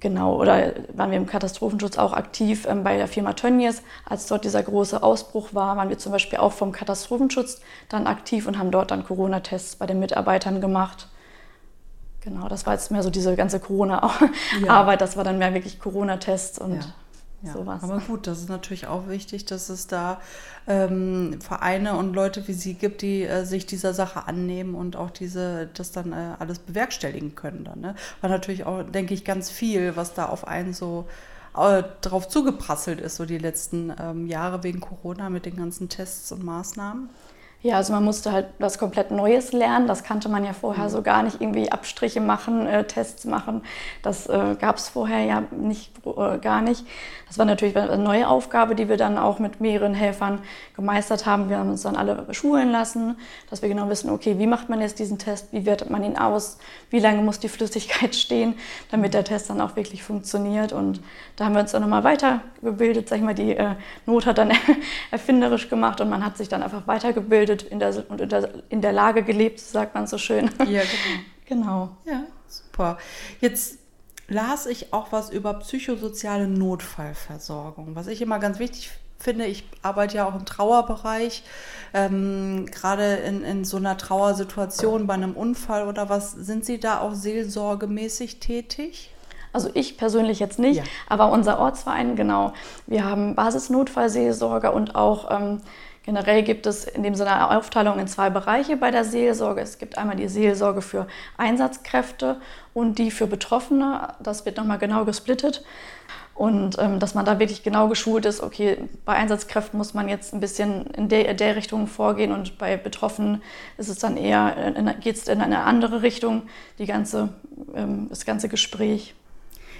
genau, 0.01 0.41
oder 0.41 0.73
waren 0.95 1.11
wir 1.11 1.19
im 1.19 1.27
Katastrophenschutz 1.27 1.99
auch 1.99 2.13
aktiv 2.13 2.67
ähm, 2.69 2.83
bei 2.83 2.97
der 2.97 3.09
Firma 3.09 3.35
Tönnies. 3.35 3.83
Als 4.05 4.27
dort 4.27 4.45
dieser 4.45 4.63
große 4.63 5.03
Ausbruch 5.03 5.51
war, 5.53 5.77
waren 5.77 5.89
wir 5.89 5.99
zum 5.99 6.13
Beispiel 6.13 6.39
auch 6.39 6.53
vom 6.53 6.73
Katastrophenschutz 6.73 7.61
dann 7.89 8.07
aktiv 8.07 8.47
und 8.47 8.59
haben 8.59 8.71
dort 8.71 8.91
dann 8.91 9.05
Corona-Tests 9.05 9.77
bei 9.77 9.87
den 9.87 9.99
Mitarbeitern 9.99 10.61
gemacht. 10.61 11.09
Genau, 12.27 12.49
das 12.49 12.67
war 12.67 12.73
jetzt 12.73 12.91
mehr 12.91 13.05
so 13.05 13.11
diese 13.11 13.37
ganze 13.37 13.61
Corona-Arbeit, 13.61 14.65
ja. 14.67 14.97
das 14.97 15.17
war 15.17 15.23
dann 15.23 15.39
mehr 15.39 15.55
wirklich 15.55 15.79
Corona-Tests 15.79 16.59
und 16.59 16.75
ja. 16.75 17.53
Sowas. 17.53 17.85
Aber 17.85 18.01
gut, 18.01 18.27
das 18.27 18.39
ist 18.41 18.49
natürlich 18.49 18.89
auch 18.89 19.07
wichtig, 19.07 19.45
dass 19.45 19.69
es 19.69 19.87
da 19.87 20.21
ähm, 20.67 21.39
Vereine 21.41 21.97
und 21.97 22.15
Leute 22.15 22.49
wie 22.49 22.55
Sie 22.55 22.75
gibt, 22.75 23.03
die 23.03 23.23
äh, 23.23 23.45
sich 23.45 23.67
dieser 23.67 23.95
Sache 23.95 24.27
annehmen 24.27 24.75
und 24.75 24.97
auch 24.97 25.11
diese, 25.11 25.69
das 25.75 25.93
dann 25.93 26.13
äh, 26.13 26.35
alles 26.41 26.59
bewerkstelligen 26.59 27.37
können. 27.37 27.63
Dann, 27.63 27.81
ne? 27.81 27.95
War 28.23 28.31
natürlich 28.31 28.65
auch, 28.65 28.83
denke 28.83 29.15
ich, 29.15 29.25
ganz 29.25 29.49
viel, 29.49 29.95
was 29.95 30.15
da 30.15 30.27
auf 30.27 30.49
einen 30.49 30.73
so 30.73 31.07
äh, 31.57 31.85
drauf 32.01 32.27
zugeprasselt 32.27 33.01
ist, 33.01 33.15
so 33.15 33.27
die 33.27 33.39
letzten 33.39 33.93
ähm, 34.01 34.27
Jahre 34.27 34.65
wegen 34.65 34.81
Corona 34.81 35.31
mit 35.31 35.47
den 35.47 35.57
ganzen 35.57 35.89
Tests 35.89 36.33
und 36.33 36.43
Maßnahmen. 36.43 37.09
Ja, 37.67 37.79
also 37.79 37.93
man 37.93 38.05
musste 38.05 38.31
halt 38.31 38.47
was 38.61 38.79
komplett 38.79 39.11
Neues 39.11 39.53
lernen. 39.53 39.89
Das 39.89 40.05
kannte 40.05 40.29
man 40.29 40.45
ja 40.45 40.53
vorher 40.53 40.85
mhm. 40.85 40.89
so 40.89 41.03
gar 41.03 41.25
nicht. 41.25 41.41
Irgendwie 41.41 41.73
Abstriche 41.73 42.21
machen, 42.21 42.65
äh, 42.69 42.85
Tests 42.85 43.25
machen. 43.25 43.63
Das 44.03 44.29
äh, 44.29 44.55
gab 44.57 44.77
es 44.77 44.89
vorher 44.89 45.25
ja 45.25 45.43
nicht, 45.51 45.91
äh, 46.07 46.39
gar 46.39 46.63
nicht. 46.63 46.85
Das 47.27 47.39
war 47.39 47.45
natürlich 47.45 47.77
eine 47.77 47.99
neue 47.99 48.29
Aufgabe, 48.29 48.77
die 48.77 48.89
wir 48.89 48.97
dann 48.97 49.19
auch 49.19 49.41
mit 49.41 49.61
mehreren 49.61 49.95
Helfern 49.95 50.39
gemeistert 50.77 51.27
haben. 51.27 51.49
Wir 51.49 51.59
haben 51.59 51.71
uns 51.71 51.83
dann 51.83 51.97
alle 51.97 52.33
schulen 52.33 52.71
lassen, 52.71 53.17
dass 53.51 53.63
wir 53.63 53.69
genau 53.69 53.89
wissen, 53.89 54.11
okay, 54.11 54.39
wie 54.39 54.47
macht 54.47 54.69
man 54.69 54.81
jetzt 54.81 55.01
diesen 55.01 55.19
Test? 55.19 55.49
Wie 55.51 55.67
wertet 55.67 55.91
man 55.91 56.05
ihn 56.05 56.17
aus? 56.17 56.59
Wie 56.91 57.01
lange 57.01 57.23
muss 57.23 57.41
die 57.41 57.49
Flüssigkeit 57.49 58.15
stehen, 58.15 58.55
damit 58.93 59.13
der 59.13 59.25
Test 59.25 59.51
dann 59.51 59.61
auch 59.61 59.75
wirklich 59.75 60.05
funktioniert? 60.05 60.73
Und 60.73 61.01
da 61.35 61.47
haben 61.47 61.55
wir 61.55 61.63
uns 61.63 61.73
dann 61.73 61.83
nochmal 61.83 62.05
weitergebildet. 62.05 63.09
Sag 63.09 63.17
ich 63.17 63.25
mal, 63.25 63.35
die 63.35 63.57
äh, 63.57 63.75
Not 64.07 64.25
hat 64.25 64.39
dann 64.39 64.53
erfinderisch 65.11 65.69
gemacht 65.69 66.01
und 66.01 66.09
man 66.09 66.25
hat 66.25 66.37
sich 66.37 66.49
dann 66.49 66.63
einfach 66.63 66.87
weitergebildet 66.87 67.56
gebildet 67.57 67.71
in 67.71 67.79
der, 67.79 68.11
und 68.11 68.21
in 68.71 68.81
der, 68.81 68.93
Lage 68.93 69.23
gelebt, 69.23 69.61
sagt 69.61 69.95
man 69.95 70.07
so 70.07 70.19
schön. 70.19 70.51
Ja, 70.69 70.83
genau. 70.83 71.17
genau. 71.47 71.97
Ja, 72.05 72.23
super. 72.49 72.99
Jetzt 73.41 73.79
las 74.29 74.67
ich 74.67 74.93
auch 74.93 75.13
was 75.13 75.31
über 75.31 75.55
psychosoziale 75.55 76.49
Notfallversorgung, 76.49 77.95
was 77.95 78.07
ich 78.09 78.21
immer 78.23 78.39
ganz 78.39 78.59
wichtig 78.59 78.91
finde. 79.19 79.47
Ich 79.47 79.65
arbeite 79.83 80.17
ja 80.17 80.29
auch 80.29 80.35
im 80.35 80.45
Trauerbereich. 80.45 81.43
Ähm, 81.95 82.67
Gerade 82.67 83.15
in, 83.17 83.43
in 83.43 83.65
so 83.65 83.77
einer 83.77 83.97
Trauersituation 83.97 85.07
bei 85.07 85.15
einem 85.15 85.33
Unfall 85.33 85.87
oder 85.87 86.09
was, 86.09 86.33
sind 86.33 86.65
Sie 86.65 86.79
da 86.79 87.01
auch 87.01 87.15
seelsorgemäßig 87.15 88.41
tätig? 88.41 89.11
Also 89.53 89.71
ich 89.73 89.97
persönlich 89.97 90.39
jetzt 90.39 90.59
nicht, 90.59 90.79
ja. 90.79 90.83
aber 91.09 91.33
unser 91.33 91.59
Ortsverein, 91.59 92.15
genau. 92.15 92.53
Wir 92.87 93.05
haben 93.05 93.35
Basisnotfallseelsorge 93.35 94.71
und 94.71 94.95
auch 94.95 95.31
ähm, 95.31 95.63
Generell 96.07 96.45
gibt 96.45 96.67
es 96.67 96.85
in 96.85 97.03
dem 97.03 97.17
Sinne 97.17 97.33
eine 97.33 97.59
Aufteilung 97.59 97.99
in 97.99 98.07
zwei 98.07 98.31
Bereiche 98.31 98.77
bei 98.77 98.93
der 98.93 99.05
Seelsorge. 99.05 99.61
Es 99.61 99.79
gibt 99.79 99.99
einmal 99.99 100.15
die 100.15 100.29
Seelsorge 100.29 100.81
für 100.81 101.09
Einsatzkräfte 101.37 102.41
und 102.75 102.99
die 102.99 103.11
für 103.11 103.27
Betroffene. 103.27 104.15
Das 104.21 104.47
wird 104.47 104.57
nochmal 104.57 104.79
genau 104.79 105.05
gesplittet. 105.05 105.65
Und 106.37 106.79
ähm, 106.79 107.01
dass 107.01 107.15
man 107.15 107.25
da 107.25 107.41
wirklich 107.41 107.65
genau 107.65 107.89
geschult 107.89 108.25
ist, 108.25 108.41
okay, 108.41 108.77
bei 109.05 109.15
Einsatzkräften 109.15 109.79
muss 109.79 109.95
man 109.95 110.09
jetzt 110.09 110.33
ein 110.33 110.39
bisschen 110.39 110.87
in 110.89 111.09
der, 111.09 111.35
der 111.35 111.57
Richtung 111.57 111.89
vorgehen 111.89 112.31
und 112.31 112.57
bei 112.57 112.77
Betroffenen 112.77 113.43
ist 113.79 113.89
es 113.89 113.99
dann 113.99 114.17
eher, 114.17 114.75
geht 115.01 115.17
es 115.17 115.29
in 115.29 115.41
eine 115.41 115.65
andere 115.65 116.03
Richtung, 116.03 116.43
die 116.79 116.87
ganze, 116.87 117.31
ähm, 117.75 118.09
das 118.11 118.27
ganze 118.27 118.49
Gespräch. 118.49 119.15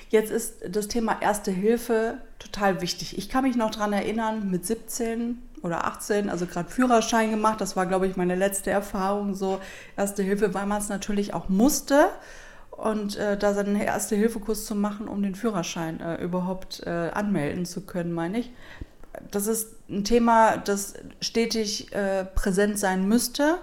Jetzt 0.09 0.31
ist 0.31 0.55
das 0.69 0.89
Thema 0.89 1.21
Erste 1.21 1.51
Hilfe 1.51 2.19
total 2.39 2.81
wichtig. 2.81 3.19
Ich 3.19 3.29
kann 3.29 3.45
mich 3.45 3.57
noch 3.57 3.71
daran 3.71 3.93
erinnern, 3.93 4.51
mit 4.51 4.65
17 4.65 5.43
oder 5.63 5.87
18, 5.87 6.31
also 6.31 6.47
gerade 6.47 6.71
Führerschein 6.71 7.31
gemacht. 7.31 7.61
Das 7.61 7.77
war, 7.77 7.87
glaube 7.87 8.07
ich, 8.07 8.17
meine 8.17 8.37
letzte 8.37 8.71
Erfahrung, 8.71 9.35
so 9.35 9.61
Erste 9.97 10.23
Hilfe, 10.23 10.55
weil 10.55 10.67
man 10.67 10.81
es 10.81 10.89
natürlich 10.89 11.35
auch 11.35 11.49
musste. 11.49 12.09
Und 12.71 13.17
äh, 13.17 13.39
da 13.39 13.55
seinen 13.55 13.75
Erste-Hilfe-Kurs 13.77 14.67
zu 14.67 14.75
machen, 14.75 15.09
um 15.09 15.23
den 15.23 15.35
Führerschein 15.35 15.99
äh, 16.01 16.23
überhaupt 16.23 16.83
äh, 16.85 16.91
anmelden 16.91 17.65
zu 17.65 17.81
können, 17.81 18.13
meine 18.13 18.41
ich. 18.41 18.53
Das 19.31 19.47
ist 19.47 19.77
ein 19.89 20.05
Thema, 20.05 20.59
das 20.59 20.95
stetig 21.23 21.93
äh, 21.95 22.27
präsent 22.27 22.79
sein 22.79 23.09
müsste. 23.09 23.57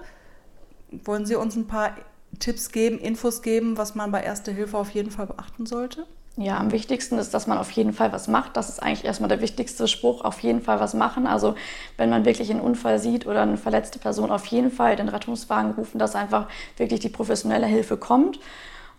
Wollen 1.05 1.27
Sie 1.27 1.35
uns 1.35 1.55
ein 1.55 1.67
paar 1.67 1.95
Tipps 2.39 2.71
geben, 2.71 2.97
Infos 2.97 3.43
geben, 3.43 3.77
was 3.77 3.93
man 3.93 4.11
bei 4.11 4.23
Erste 4.23 4.51
Hilfe 4.51 4.77
auf 4.79 4.89
jeden 4.89 5.11
Fall 5.11 5.27
beachten 5.27 5.67
sollte? 5.67 6.07
Ja, 6.35 6.57
am 6.57 6.71
wichtigsten 6.71 7.19
ist, 7.19 7.35
dass 7.35 7.45
man 7.45 7.59
auf 7.59 7.69
jeden 7.71 7.93
Fall 7.93 8.11
was 8.11 8.27
macht. 8.27 8.57
Das 8.57 8.67
ist 8.67 8.81
eigentlich 8.81 9.05
erstmal 9.05 9.29
der 9.29 9.39
wichtigste 9.39 9.87
Spruch, 9.87 10.23
auf 10.25 10.39
jeden 10.39 10.61
Fall 10.61 10.79
was 10.79 10.95
machen. 10.95 11.27
Also 11.27 11.53
wenn 11.95 12.09
man 12.09 12.25
wirklich 12.25 12.49
einen 12.49 12.59
Unfall 12.59 12.97
sieht 12.97 13.27
oder 13.27 13.43
eine 13.43 13.57
verletzte 13.57 13.99
Person, 13.99 14.31
auf 14.31 14.47
jeden 14.47 14.71
Fall 14.71 14.95
den 14.95 15.09
Rettungswagen 15.09 15.73
rufen, 15.73 15.99
dass 15.99 16.15
einfach 16.15 16.47
wirklich 16.75 17.01
die 17.01 17.09
professionelle 17.09 17.67
Hilfe 17.67 17.97
kommt. 17.97 18.39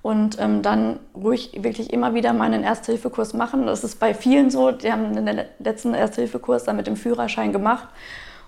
Und 0.00 0.38
ähm, 0.38 0.62
dann 0.62 1.00
ruhig 1.14 1.50
wirklich 1.60 1.92
immer 1.92 2.14
wieder 2.14 2.32
mal 2.34 2.44
einen 2.44 2.62
Erste-Hilfe-Kurs 2.62 3.32
machen. 3.32 3.66
Das 3.66 3.82
ist 3.82 3.98
bei 3.98 4.14
vielen 4.14 4.50
so, 4.50 4.70
die 4.70 4.92
haben 4.92 5.14
den 5.14 5.40
letzten 5.58 5.94
Erste-Hilfe-Kurs 5.94 6.64
dann 6.64 6.76
mit 6.76 6.86
dem 6.86 6.94
Führerschein 6.94 7.52
gemacht. 7.52 7.88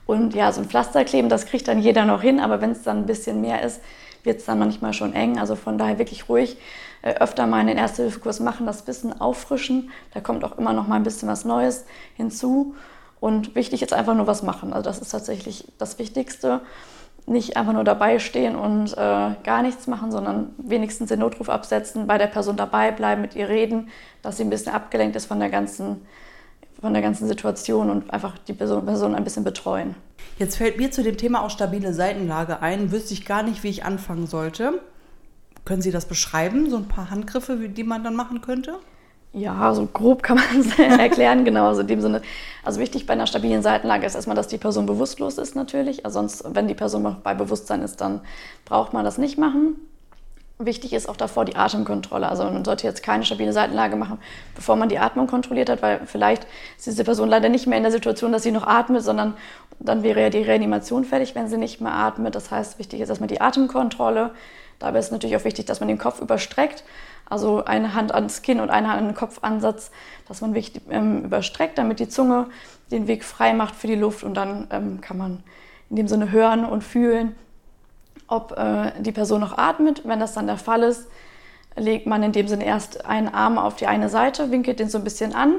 Und 0.04 0.34
ja, 0.34 0.52
so 0.52 0.60
ein 0.60 0.68
Pflaster 0.68 1.04
kleben, 1.04 1.28
das 1.28 1.46
kriegt 1.46 1.66
dann 1.66 1.80
jeder 1.80 2.04
noch 2.04 2.22
hin, 2.22 2.38
aber 2.38 2.60
wenn 2.60 2.70
es 2.70 2.82
dann 2.82 2.98
ein 2.98 3.06
bisschen 3.06 3.40
mehr 3.40 3.62
ist, 3.62 3.80
wird 4.26 4.40
es 4.40 4.44
dann 4.44 4.58
manchmal 4.58 4.92
schon 4.92 5.14
eng. 5.14 5.38
Also 5.38 5.56
von 5.56 5.78
daher 5.78 5.98
wirklich 5.98 6.28
ruhig 6.28 6.58
äh, 7.02 7.14
öfter 7.14 7.46
mal 7.46 7.58
einen 7.58 7.78
Erste-Hilfe-Kurs 7.78 8.40
machen, 8.40 8.66
das 8.66 8.86
Wissen 8.86 9.18
auffrischen. 9.20 9.90
Da 10.12 10.20
kommt 10.20 10.44
auch 10.44 10.58
immer 10.58 10.72
noch 10.72 10.86
mal 10.88 10.96
ein 10.96 11.04
bisschen 11.04 11.28
was 11.28 11.44
Neues 11.44 11.86
hinzu. 12.16 12.74
Und 13.20 13.54
wichtig 13.54 13.82
ist 13.82 13.92
einfach 13.92 14.14
nur 14.14 14.26
was 14.26 14.42
machen. 14.42 14.72
Also 14.72 14.90
das 14.90 14.98
ist 14.98 15.10
tatsächlich 15.10 15.72
das 15.78 15.98
Wichtigste. 15.98 16.60
Nicht 17.26 17.56
einfach 17.56 17.72
nur 17.72 17.84
dabei 17.84 18.18
stehen 18.18 18.54
und 18.54 18.92
äh, 18.92 18.96
gar 19.42 19.62
nichts 19.62 19.86
machen, 19.86 20.12
sondern 20.12 20.54
wenigstens 20.58 21.08
den 21.08 21.20
Notruf 21.20 21.48
absetzen, 21.48 22.06
bei 22.06 22.18
der 22.18 22.28
Person 22.28 22.56
dabei 22.56 22.92
bleiben, 22.92 23.22
mit 23.22 23.34
ihr 23.34 23.48
reden, 23.48 23.88
dass 24.22 24.36
sie 24.36 24.44
ein 24.44 24.50
bisschen 24.50 24.72
abgelenkt 24.72 25.16
ist 25.16 25.26
von 25.26 25.40
der 25.40 25.48
ganzen 25.48 26.06
von 26.86 26.94
der 26.94 27.02
ganzen 27.02 27.26
Situation 27.26 27.90
und 27.90 28.12
einfach 28.12 28.38
die 28.46 28.52
Person, 28.52 28.86
Person 28.86 29.16
ein 29.16 29.24
bisschen 29.24 29.42
betreuen. 29.42 29.96
Jetzt 30.38 30.56
fällt 30.56 30.76
mir 30.76 30.92
zu 30.92 31.02
dem 31.02 31.16
Thema 31.16 31.42
auch 31.42 31.50
stabile 31.50 31.92
Seitenlage 31.92 32.62
ein. 32.62 32.92
Wüsste 32.92 33.12
ich 33.12 33.26
gar 33.26 33.42
nicht, 33.42 33.64
wie 33.64 33.70
ich 33.70 33.84
anfangen 33.84 34.28
sollte. 34.28 34.80
Können 35.64 35.82
Sie 35.82 35.90
das 35.90 36.04
beschreiben, 36.04 36.70
so 36.70 36.76
ein 36.76 36.86
paar 36.86 37.10
Handgriffe, 37.10 37.68
die 37.68 37.82
man 37.82 38.04
dann 38.04 38.14
machen 38.14 38.40
könnte? 38.40 38.76
Ja, 39.32 39.74
so 39.74 39.86
grob 39.86 40.22
kann 40.22 40.36
man 40.36 40.60
es 40.60 40.78
erklären, 41.00 41.44
genau. 41.44 41.66
Also 41.66 41.80
in 41.80 41.88
dem 41.88 42.00
Sinne, 42.00 42.22
also 42.62 42.78
wichtig 42.78 43.04
bei 43.04 43.14
einer 43.14 43.26
stabilen 43.26 43.62
Seitenlage 43.62 44.06
ist 44.06 44.14
erstmal, 44.14 44.36
dass 44.36 44.46
die 44.46 44.56
Person 44.56 44.86
bewusstlos 44.86 45.38
ist 45.38 45.56
natürlich. 45.56 46.06
Also 46.06 46.20
sonst, 46.20 46.44
wenn 46.54 46.68
die 46.68 46.74
Person 46.74 47.16
bei 47.24 47.34
Bewusstsein 47.34 47.82
ist, 47.82 48.00
dann 48.00 48.20
braucht 48.64 48.92
man 48.92 49.04
das 49.04 49.18
nicht 49.18 49.38
machen. 49.38 49.74
Wichtig 50.58 50.94
ist 50.94 51.06
auch 51.06 51.16
davor 51.16 51.44
die 51.44 51.54
Atemkontrolle. 51.54 52.28
Also 52.28 52.44
man 52.44 52.64
sollte 52.64 52.86
jetzt 52.86 53.02
keine 53.02 53.24
stabile 53.26 53.52
Seitenlage 53.52 53.96
machen, 53.96 54.18
bevor 54.54 54.76
man 54.76 54.88
die 54.88 54.98
Atmung 54.98 55.26
kontrolliert 55.26 55.68
hat, 55.68 55.82
weil 55.82 56.00
vielleicht 56.06 56.46
ist 56.78 56.86
diese 56.86 57.04
Person 57.04 57.28
leider 57.28 57.50
nicht 57.50 57.66
mehr 57.66 57.76
in 57.76 57.82
der 57.82 57.92
Situation, 57.92 58.32
dass 58.32 58.42
sie 58.42 58.52
noch 58.52 58.66
atmet, 58.66 59.02
sondern 59.02 59.34
dann 59.80 60.02
wäre 60.02 60.22
ja 60.22 60.30
die 60.30 60.40
Reanimation 60.40 61.04
fertig, 61.04 61.34
wenn 61.34 61.48
sie 61.48 61.58
nicht 61.58 61.82
mehr 61.82 61.92
atmet. 61.92 62.34
Das 62.34 62.50
heißt, 62.50 62.78
wichtig 62.78 63.00
ist 63.02 63.10
erstmal 63.10 63.28
die 63.28 63.42
Atemkontrolle. 63.42 64.30
Dabei 64.78 64.98
ist 64.98 65.12
natürlich 65.12 65.36
auch 65.36 65.44
wichtig, 65.44 65.66
dass 65.66 65.80
man 65.80 65.88
den 65.88 65.98
Kopf 65.98 66.22
überstreckt. 66.22 66.84
Also 67.28 67.64
eine 67.66 67.94
Hand 67.94 68.14
ans 68.14 68.40
Kinn 68.40 68.60
und 68.60 68.70
eine 68.70 68.88
Hand 68.88 68.98
an 68.98 69.06
den 69.08 69.14
Kopfansatz, 69.14 69.90
dass 70.26 70.40
man 70.40 70.54
wirklich 70.54 70.80
ähm, 70.88 71.24
überstreckt, 71.24 71.76
damit 71.76 72.00
die 72.00 72.08
Zunge 72.08 72.46
den 72.90 73.08
Weg 73.08 73.24
frei 73.24 73.52
macht 73.52 73.74
für 73.74 73.88
die 73.88 73.94
Luft 73.94 74.24
und 74.24 74.34
dann 74.34 74.68
ähm, 74.70 75.00
kann 75.02 75.18
man 75.18 75.42
in 75.90 75.96
dem 75.96 76.08
Sinne 76.08 76.30
hören 76.30 76.64
und 76.64 76.82
fühlen, 76.82 77.34
ob 78.28 78.56
äh, 78.58 78.92
die 79.00 79.12
Person 79.12 79.40
noch 79.40 79.56
atmet. 79.56 80.02
Wenn 80.04 80.20
das 80.20 80.34
dann 80.34 80.46
der 80.46 80.58
Fall 80.58 80.82
ist, 80.82 81.06
legt 81.76 82.06
man 82.06 82.22
in 82.22 82.32
dem 82.32 82.48
Sinne 82.48 82.64
erst 82.64 83.04
einen 83.04 83.28
Arm 83.28 83.58
auf 83.58 83.76
die 83.76 83.86
eine 83.86 84.08
Seite, 84.08 84.50
winkelt 84.50 84.80
den 84.80 84.88
so 84.88 84.98
ein 84.98 85.04
bisschen 85.04 85.34
an 85.34 85.56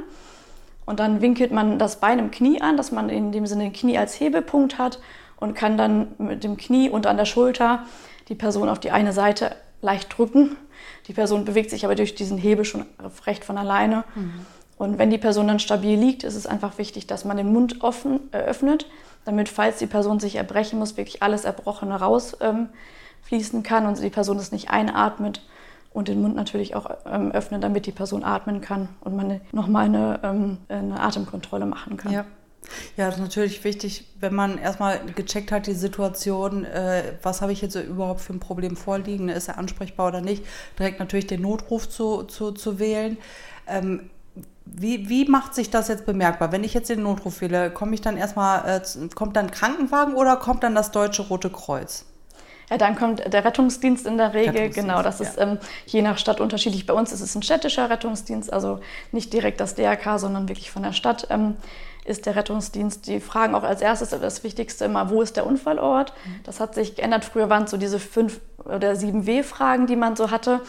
und 0.86 1.00
dann 1.00 1.22
winkelt 1.22 1.52
man 1.52 1.78
das 1.78 2.00
Bein 2.00 2.18
im 2.18 2.32
Knie 2.32 2.62
an, 2.62 2.78
dass 2.78 2.92
man 2.92 3.10
in 3.10 3.32
dem 3.32 3.46
Sinne 3.46 3.66
den 3.66 3.74
Knie 3.74 3.98
als 3.98 4.20
Hebelpunkt 4.20 4.78
hat 4.78 5.00
und 5.38 5.54
kann 5.54 5.78
dann 5.78 6.08
mit 6.18 6.44
dem 6.44 6.58
Knie 6.58 6.90
und 6.90 7.06
an 7.06 7.18
der 7.18 7.26
Schulter 7.26 7.84
die 8.30 8.36
Person 8.36 8.70
auf 8.70 8.80
die 8.80 8.92
eine 8.92 9.14
Seite 9.14 9.56
leicht 9.82 10.18
drücken. 10.18 10.58
Die 11.08 11.14
Person 11.14 11.46
bewegt 11.46 11.70
sich 11.70 11.86
aber 11.86 11.96
durch 11.96 12.16
diesen 12.16 12.38
Hebel 12.38 12.66
schon 12.66 12.86
recht 13.26 13.46
von 13.46 13.58
alleine. 13.58 14.04
Mhm. 14.16 14.46
Und 14.78 14.98
wenn 14.98 15.10
die 15.10 15.18
Person 15.18 15.48
dann 15.48 15.60
stabil 15.60 16.00
liegt, 16.00 16.24
ist 16.24 16.36
es 16.36 16.46
einfach 16.46 16.78
wichtig, 16.78 17.08
dass 17.08 17.26
man 17.26 17.38
den 17.38 17.52
Mund 17.52 17.82
offen 17.82 18.20
eröffnet, 18.32 18.88
damit, 19.28 19.50
falls 19.50 19.78
die 19.78 19.88
Person 19.88 20.20
sich 20.20 20.36
erbrechen 20.36 20.80
muss, 20.80 20.98
wirklich 20.98 21.22
alles 21.22 21.44
Erbrochene 21.44 22.00
rausfließen 22.00 23.60
ähm, 23.60 23.64
kann 23.64 23.86
und 23.86 24.02
die 24.02 24.10
Person 24.10 24.38
es 24.38 24.52
nicht 24.52 24.70
einatmet 24.70 25.42
und 25.92 26.08
den 26.08 26.22
Mund 26.22 26.36
natürlich 26.36 26.76
auch 26.76 26.90
ähm, 27.06 27.32
öffnen, 27.32 27.60
damit 27.60 27.86
die 27.86 27.92
Person 27.92 28.24
atmen 28.24 28.62
kann 28.62 28.90
und 29.02 29.16
man 29.16 29.42
nochmal 29.52 29.86
eine, 29.86 30.20
ähm, 30.24 30.58
eine 30.70 31.00
Atemkontrolle 31.00 31.66
machen 31.66 31.98
kann. 31.98 32.12
Ja. 32.12 32.26
Ja, 32.98 33.06
das 33.06 33.16
ist 33.16 33.22
natürlich 33.22 33.64
wichtig, 33.64 34.06
wenn 34.20 34.36
man 34.36 34.58
erstmal 34.58 35.00
gecheckt 35.16 35.54
hat, 35.54 35.68
die 35.68 35.74
Situation, 35.74 36.66
äh, 36.66 37.14
was 37.22 37.42
habe 37.42 37.54
ich 37.54 37.62
jetzt 37.62 37.76
überhaupt 37.76 38.20
für 38.20 38.34
ein 38.34 38.42
Problem 38.42 38.76
vorliegen, 38.76 39.30
ist 39.30 39.48
er 39.48 39.58
ansprechbar 39.58 40.08
oder 40.08 40.20
nicht, 40.20 40.44
direkt 40.78 41.00
natürlich 41.00 41.28
den 41.28 41.42
Notruf 41.42 41.88
zu, 41.88 42.24
zu, 42.24 42.52
zu 42.52 42.78
wählen. 42.78 43.18
Ähm, 43.68 44.10
wie, 44.66 45.10
wie 45.10 45.26
macht 45.26 45.56
sich 45.56 45.70
das 45.70 45.88
jetzt 45.88 46.06
bemerkbar? 46.06 46.52
Wenn 46.52 46.64
ich 46.64 46.74
jetzt 46.74 46.90
den 46.90 47.04
Notruf 47.04 47.42
wähle, 47.42 47.72
komme 47.72 47.94
ich 47.94 48.02
dann 48.02 48.18
erstmal, 48.18 48.82
äh, 48.82 49.08
kommt 49.16 49.36
dann 49.36 49.52
Krankenwagen 49.52 50.14
oder 50.16 50.36
kommt 50.38 50.64
dann 50.64 50.76
das 50.76 50.92
Deutsche 50.92 51.24
Rote 51.24 51.50
Kreuz? 51.50 52.06
Ja, 52.70 52.78
dann 52.78 52.96
kommt 52.96 53.32
der 53.32 53.46
Rettungsdienst 53.46 54.06
in 54.06 54.18
der 54.18 54.34
Regel. 54.34 54.70
Genau, 54.70 55.02
das 55.02 55.22
ist 55.22 55.38
ja. 55.38 55.44
ähm, 55.44 55.58
je 55.86 56.02
nach 56.02 56.18
Stadt 56.18 56.42
unterschiedlich. 56.42 56.86
Bei 56.86 56.94
uns 56.94 57.14
ist 57.14 57.22
es 57.22 57.34
ein 57.34 57.42
städtischer 57.42 57.90
Rettungsdienst, 57.90 58.52
also 58.52 58.82
nicht 59.14 59.32
direkt 59.32 59.62
das 59.62 59.76
DRK, 59.76 60.20
sondern 60.20 60.50
wirklich 60.50 60.70
von 60.70 60.84
der 60.84 60.92
Stadt. 60.92 61.28
Ähm, 61.30 61.56
ist 62.04 62.26
der 62.26 62.36
Rettungsdienst. 62.36 63.08
Die 63.08 63.20
fragen 63.20 63.54
auch 63.54 63.64
als 63.64 63.82
erstes 63.82 64.10
das 64.10 64.44
Wichtigste 64.44 64.86
immer, 64.86 65.10
wo 65.10 65.22
ist 65.22 65.36
der 65.36 65.46
Unfallort? 65.46 66.14
Mhm. 66.26 66.40
Das 66.44 66.60
hat 66.60 66.74
sich 66.74 66.96
geändert. 66.96 67.26
Früher 67.26 67.50
waren 67.50 67.64
es 67.64 67.72
so 67.72 67.78
diese 67.78 68.00
fünf 68.00 68.40
oder 68.64 68.96
sieben 68.96 69.26
W-Fragen, 69.26 69.88
die 69.88 69.98
man 69.98 70.16
so 70.16 70.32
hatte. 70.32 70.62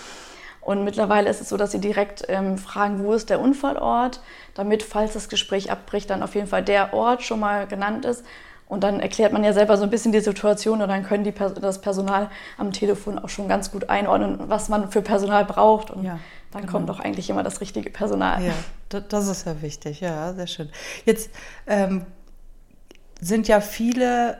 Und 0.68 0.84
mittlerweile 0.84 1.30
ist 1.30 1.40
es 1.40 1.48
so, 1.48 1.56
dass 1.56 1.72
sie 1.72 1.80
direkt 1.80 2.26
ähm, 2.28 2.58
fragen, 2.58 3.02
wo 3.02 3.14
ist 3.14 3.30
der 3.30 3.40
Unfallort, 3.40 4.20
damit, 4.52 4.82
falls 4.82 5.14
das 5.14 5.30
Gespräch 5.30 5.70
abbricht, 5.70 6.10
dann 6.10 6.22
auf 6.22 6.34
jeden 6.34 6.46
Fall 6.46 6.62
der 6.62 6.92
Ort 6.92 7.22
schon 7.22 7.40
mal 7.40 7.66
genannt 7.66 8.04
ist. 8.04 8.22
Und 8.66 8.84
dann 8.84 9.00
erklärt 9.00 9.32
man 9.32 9.42
ja 9.42 9.54
selber 9.54 9.78
so 9.78 9.84
ein 9.84 9.88
bisschen 9.88 10.12
die 10.12 10.20
Situation 10.20 10.82
und 10.82 10.90
dann 10.90 11.04
können 11.04 11.25
die, 11.25 11.32
das 11.32 11.80
Personal 11.80 12.28
am 12.58 12.70
Telefon 12.70 13.18
auch 13.18 13.30
schon 13.30 13.48
ganz 13.48 13.70
gut 13.70 13.88
einordnen, 13.88 14.40
was 14.48 14.68
man 14.68 14.90
für 14.90 15.00
Personal 15.00 15.46
braucht. 15.46 15.90
Und 15.90 16.04
ja, 16.04 16.18
dann 16.50 16.60
genau. 16.60 16.72
kommt 16.72 16.90
doch 16.90 17.00
eigentlich 17.00 17.30
immer 17.30 17.42
das 17.42 17.62
richtige 17.62 17.88
Personal. 17.88 18.42
Ja, 18.44 19.00
das 19.00 19.26
ist 19.26 19.46
ja 19.46 19.62
wichtig. 19.62 20.00
Ja, 20.02 20.34
sehr 20.34 20.48
schön. 20.48 20.68
Jetzt 21.06 21.30
ähm, 21.66 22.04
sind 23.22 23.48
ja 23.48 23.62
viele 23.62 24.37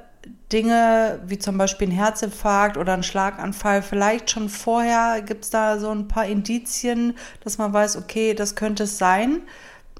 Dinge 0.53 1.21
wie 1.27 1.39
zum 1.39 1.59
Beispiel 1.59 1.89
ein 1.89 1.93
Herzinfarkt 1.93 2.77
oder 2.77 2.95
ein 2.95 3.03
Schlaganfall 3.03 3.83
vielleicht 3.83 4.31
schon 4.31 4.49
vorher? 4.49 5.23
Gibt 5.23 5.45
es 5.45 5.51
da 5.51 5.79
so 5.79 5.91
ein 5.91 6.09
paar 6.09 6.27
Indizien, 6.27 7.15
dass 7.45 7.59
man 7.59 7.73
weiß, 7.73 7.97
okay, 7.97 8.35
das 8.35 8.55
könnte 8.55 8.85
es 8.85 8.99
sein? 8.99 9.43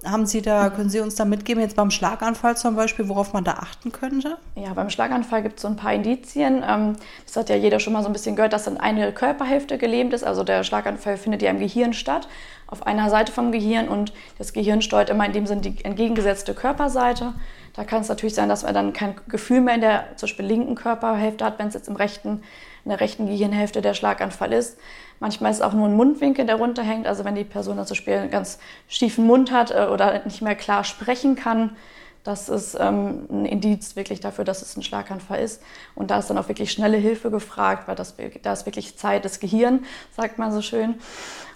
Haben 0.05 0.27
Sie 0.27 0.43
da, 0.43 0.71
können 0.71 0.91
Sie 0.91 1.01
uns 1.01 1.17
da 1.17 1.25
mitgeben, 1.25 1.61
jetzt 1.61 1.75
beim 1.75 1.91
Schlaganfall 1.91 2.57
zum 2.57 2.77
Beispiel, 2.77 3.09
worauf 3.09 3.33
man 3.33 3.43
da 3.43 3.55
achten 3.55 3.91
könnte? 3.91 4.39
Ja, 4.55 4.73
beim 4.73 4.91
Schlaganfall 4.91 5.43
gibt 5.43 5.57
es 5.57 5.63
so 5.63 5.69
ein 5.69 5.75
paar 5.77 5.93
Indizien. 5.93 6.65
Ähm, 6.67 6.97
das 7.27 7.37
hat 7.37 7.51
ja 7.51 7.57
jeder 7.57 7.81
schon 7.81 7.93
mal 7.93 8.03
so 8.03 8.09
ein 8.09 8.13
bisschen 8.13 8.37
gehört, 8.37 8.53
dass 8.53 8.65
dann 8.65 8.77
eine 8.77 9.13
Körperhälfte 9.13 9.77
gelähmt 9.77 10.13
ist. 10.15 10.23
Also 10.23 10.45
der 10.45 10.63
Schlaganfall 10.63 11.17
findet 11.17 11.43
ja 11.43 11.51
im 11.51 11.59
Gehirn 11.59 11.95
statt, 11.95 12.29
auf 12.69 12.87
einer 12.87 13.11
Seite 13.11 13.33
vom 13.33 13.51
Gehirn 13.51 13.89
und 13.89 14.13
das 14.39 14.53
Gehirn 14.53 14.83
steuert 14.83 15.11
immer 15.11 15.27
in 15.27 15.33
dem 15.33 15.47
Sinne 15.47 15.63
die 15.63 15.85
entgegengesetzte 15.85 16.55
Körperseite. 16.55 17.35
Da 17.79 17.85
kann 17.85 18.01
es 18.01 18.09
natürlich 18.09 18.35
sein, 18.35 18.49
dass 18.49 18.65
man 18.65 18.75
dann 18.75 18.93
kein 18.93 19.15
Gefühl 19.29 19.61
mehr 19.61 19.77
in 19.77 19.81
der 19.81 20.07
zum 20.17 20.27
Beispiel 20.27 20.45
linken 20.47 20.75
Körperhälfte 20.75 21.45
hat, 21.45 21.61
wenn 21.61 21.69
es 21.69 21.75
jetzt 21.75 21.87
im 21.87 21.95
rechten, 21.95 22.43
in 22.85 22.89
der 22.89 22.99
rechten 22.99 23.27
Gehirnhälfte 23.27 23.83
der 23.83 23.95
Schlaganfall 23.95 24.53
ist. 24.53 24.77
Manchmal 25.21 25.53
ist 25.53 25.59
es 25.59 25.63
auch 25.63 25.75
nur 25.75 25.87
ein 25.87 25.95
Mundwinkel, 25.95 26.45
der 26.45 26.57
runterhängt. 26.57 27.07
Also 27.07 27.25
wenn 27.25 27.37
die 27.37 27.45
Person 27.45 27.77
dann 27.77 27.87
zum 27.87 27.95
Beispiel 27.95 28.15
einen 28.15 28.33
ganz 28.33 28.59
schiefen 28.89 29.29
Mund 29.29 29.53
hat 29.53 29.71
äh, 29.71 29.87
oder 29.93 30.25
nicht 30.25 30.43
mehr 30.43 30.57
klar 30.57 30.83
sprechen 30.83 31.37
kann, 31.37 31.77
das 32.25 32.49
ist 32.49 32.77
ähm, 32.81 33.29
ein 33.31 33.47
Indiz 33.47 33.95
wirklich 33.95 34.19
dafür, 34.19 34.45
dass 34.45 34.61
es 34.61 34.77
ein 34.77 34.83
Schlaganfall 34.83 35.39
ist. 35.39 35.63
Und 35.95 36.11
da 36.11 36.19
ist 36.19 36.29
dann 36.31 36.39
auch 36.39 36.49
wirklich 36.49 36.73
schnelle 36.73 36.97
Hilfe 36.97 37.31
gefragt, 37.31 37.87
weil 37.87 37.95
das, 37.95 38.17
da 38.43 38.55
ist 38.55 38.67
wirklich 38.67 38.99
Zeit 38.99 39.25
des 39.25 39.39
Gehirns, 39.39 39.87
sagt 40.17 40.37
man 40.37 40.51
so 40.51 40.63
schön. 40.63 40.97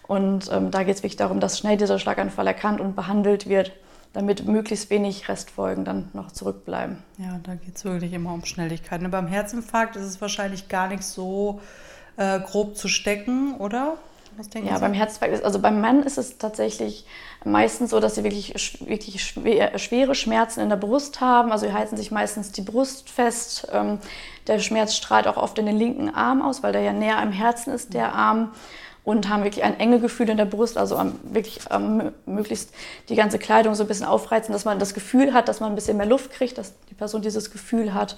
Und 0.07 0.52
ähm, 0.52 0.71
da 0.71 0.85
geht 0.85 0.95
es 0.95 1.02
wirklich 1.02 1.17
darum, 1.17 1.41
dass 1.41 1.59
schnell 1.59 1.79
dieser 1.79 1.99
Schlaganfall 1.99 2.47
erkannt 2.47 2.81
und 2.81 2.95
behandelt 2.95 3.49
wird, 3.49 3.73
damit 4.12 4.47
möglichst 4.47 4.90
wenig 4.90 5.28
Restfolgen 5.28 5.85
dann 5.85 6.09
noch 6.12 6.33
zurückbleiben. 6.33 6.99
Ja, 7.19 7.40
da 7.42 7.54
geht 7.54 7.76
es 7.76 7.85
wirklich 7.85 8.12
immer 8.12 8.35
um 8.35 8.45
Schnelligkeit. 8.45 8.99
Und 8.99 9.04
ne, 9.04 9.09
beim 9.09 9.26
Herzinfarkt 9.26 9.97
ist 9.97 10.04
es 10.04 10.21
wahrscheinlich 10.21 10.69
gar 10.69 10.88
nicht 10.88 11.02
so 11.02 11.61
äh, 12.16 12.40
grob 12.40 12.76
zu 12.76 12.88
stecken, 12.88 13.54
oder? 13.57 13.97
ja, 14.64 14.78
beim 14.78 14.95
Herzinfarkt, 14.95 15.45
also 15.45 15.59
beim 15.59 15.81
Mann 15.81 16.02
ist 16.02 16.16
es 16.16 16.38
tatsächlich 16.38 17.04
meistens 17.45 17.90
so, 17.90 18.00
dass 18.00 18.14
sie 18.14 18.25
wirklich, 18.25 18.54
wirklich 18.87 19.23
schwer, 19.23 19.78
schwere 19.78 20.14
Schmerzen 20.14 20.61
in 20.61 20.69
der 20.69 20.76
Brust 20.76 21.21
haben. 21.21 21.52
Also 21.52 21.66
sie 21.66 21.73
halten 21.73 21.97
sich 21.97 22.11
meistens 22.11 22.52
die 22.52 22.62
Brust 22.62 23.11
fest. 23.11 23.69
Ähm, 23.73 23.99
der 24.47 24.59
Schmerz 24.59 24.95
strahlt 24.95 25.26
auch 25.26 25.37
oft 25.37 25.59
in 25.59 25.66
den 25.66 25.76
linken 25.76 26.09
Arm 26.09 26.40
aus, 26.42 26.62
weil 26.62 26.73
der 26.73 26.83
ja 26.83 26.92
näher 26.92 27.19
am 27.19 27.33
Herzen 27.33 27.73
ist, 27.73 27.95
der 27.95 28.14
Arm. 28.14 28.52
Und 29.04 29.28
haben 29.28 29.42
wirklich 29.42 29.64
ein 29.64 29.80
enge 29.80 29.99
Gefühl 29.99 30.28
in 30.28 30.37
der 30.37 30.44
Brust, 30.44 30.78
also 30.78 30.97
wirklich 31.25 31.71
am, 31.71 32.12
möglichst 32.25 32.73
die 33.09 33.16
ganze 33.16 33.38
Kleidung 33.38 33.75
so 33.75 33.82
ein 33.82 33.88
bisschen 33.88 34.06
aufreizen, 34.06 34.52
dass 34.52 34.64
man 34.64 34.78
das 34.78 34.94
Gefühl 34.94 35.35
hat, 35.35 35.49
dass 35.49 35.59
man 35.59 35.73
ein 35.73 35.75
bisschen 35.75 35.97
mehr 35.97 36.06
Luft 36.06 36.30
kriegt, 36.30 36.56
dass 36.56 36.75
die 36.88 36.94
Person 36.94 37.21
dieses 37.21 37.50
Gefühl 37.50 37.94
hat. 37.94 38.16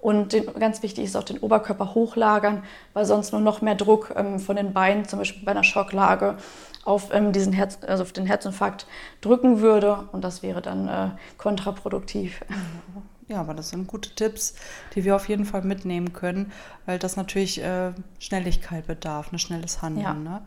Und 0.00 0.32
den, 0.32 0.46
ganz 0.54 0.82
wichtig 0.82 1.04
ist 1.04 1.16
auch 1.16 1.24
den 1.24 1.38
Oberkörper 1.38 1.94
hochlagern, 1.94 2.62
weil 2.92 3.04
sonst 3.04 3.32
nur 3.32 3.40
noch 3.40 3.62
mehr 3.62 3.74
Druck 3.74 4.12
ähm, 4.16 4.38
von 4.38 4.56
den 4.56 4.72
Beinen, 4.72 5.06
zum 5.06 5.18
Beispiel 5.18 5.44
bei 5.44 5.50
einer 5.50 5.64
Schocklage, 5.64 6.36
auf, 6.84 7.12
ähm, 7.12 7.32
diesen 7.32 7.52
Herz, 7.52 7.78
also 7.86 8.02
auf 8.02 8.12
den 8.12 8.26
Herzinfarkt 8.26 8.86
drücken 9.20 9.60
würde. 9.60 10.08
Und 10.12 10.22
das 10.22 10.42
wäre 10.42 10.62
dann 10.62 10.88
äh, 10.88 11.08
kontraproduktiv. 11.36 12.40
Ja, 13.28 13.40
aber 13.40 13.52
das 13.52 13.68
sind 13.68 13.86
gute 13.86 14.14
Tipps, 14.14 14.54
die 14.94 15.04
wir 15.04 15.14
auf 15.14 15.28
jeden 15.28 15.44
Fall 15.44 15.62
mitnehmen 15.62 16.14
können, 16.14 16.50
weil 16.86 16.98
das 16.98 17.16
natürlich 17.16 17.62
äh, 17.62 17.92
Schnelligkeit 18.18 18.86
bedarf, 18.86 19.26
ein 19.26 19.34
ne, 19.34 19.38
schnelles 19.38 19.82
Handeln. 19.82 20.04
Ja. 20.04 20.14
Ne? 20.14 20.42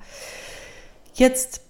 Jetzt 1.13 1.61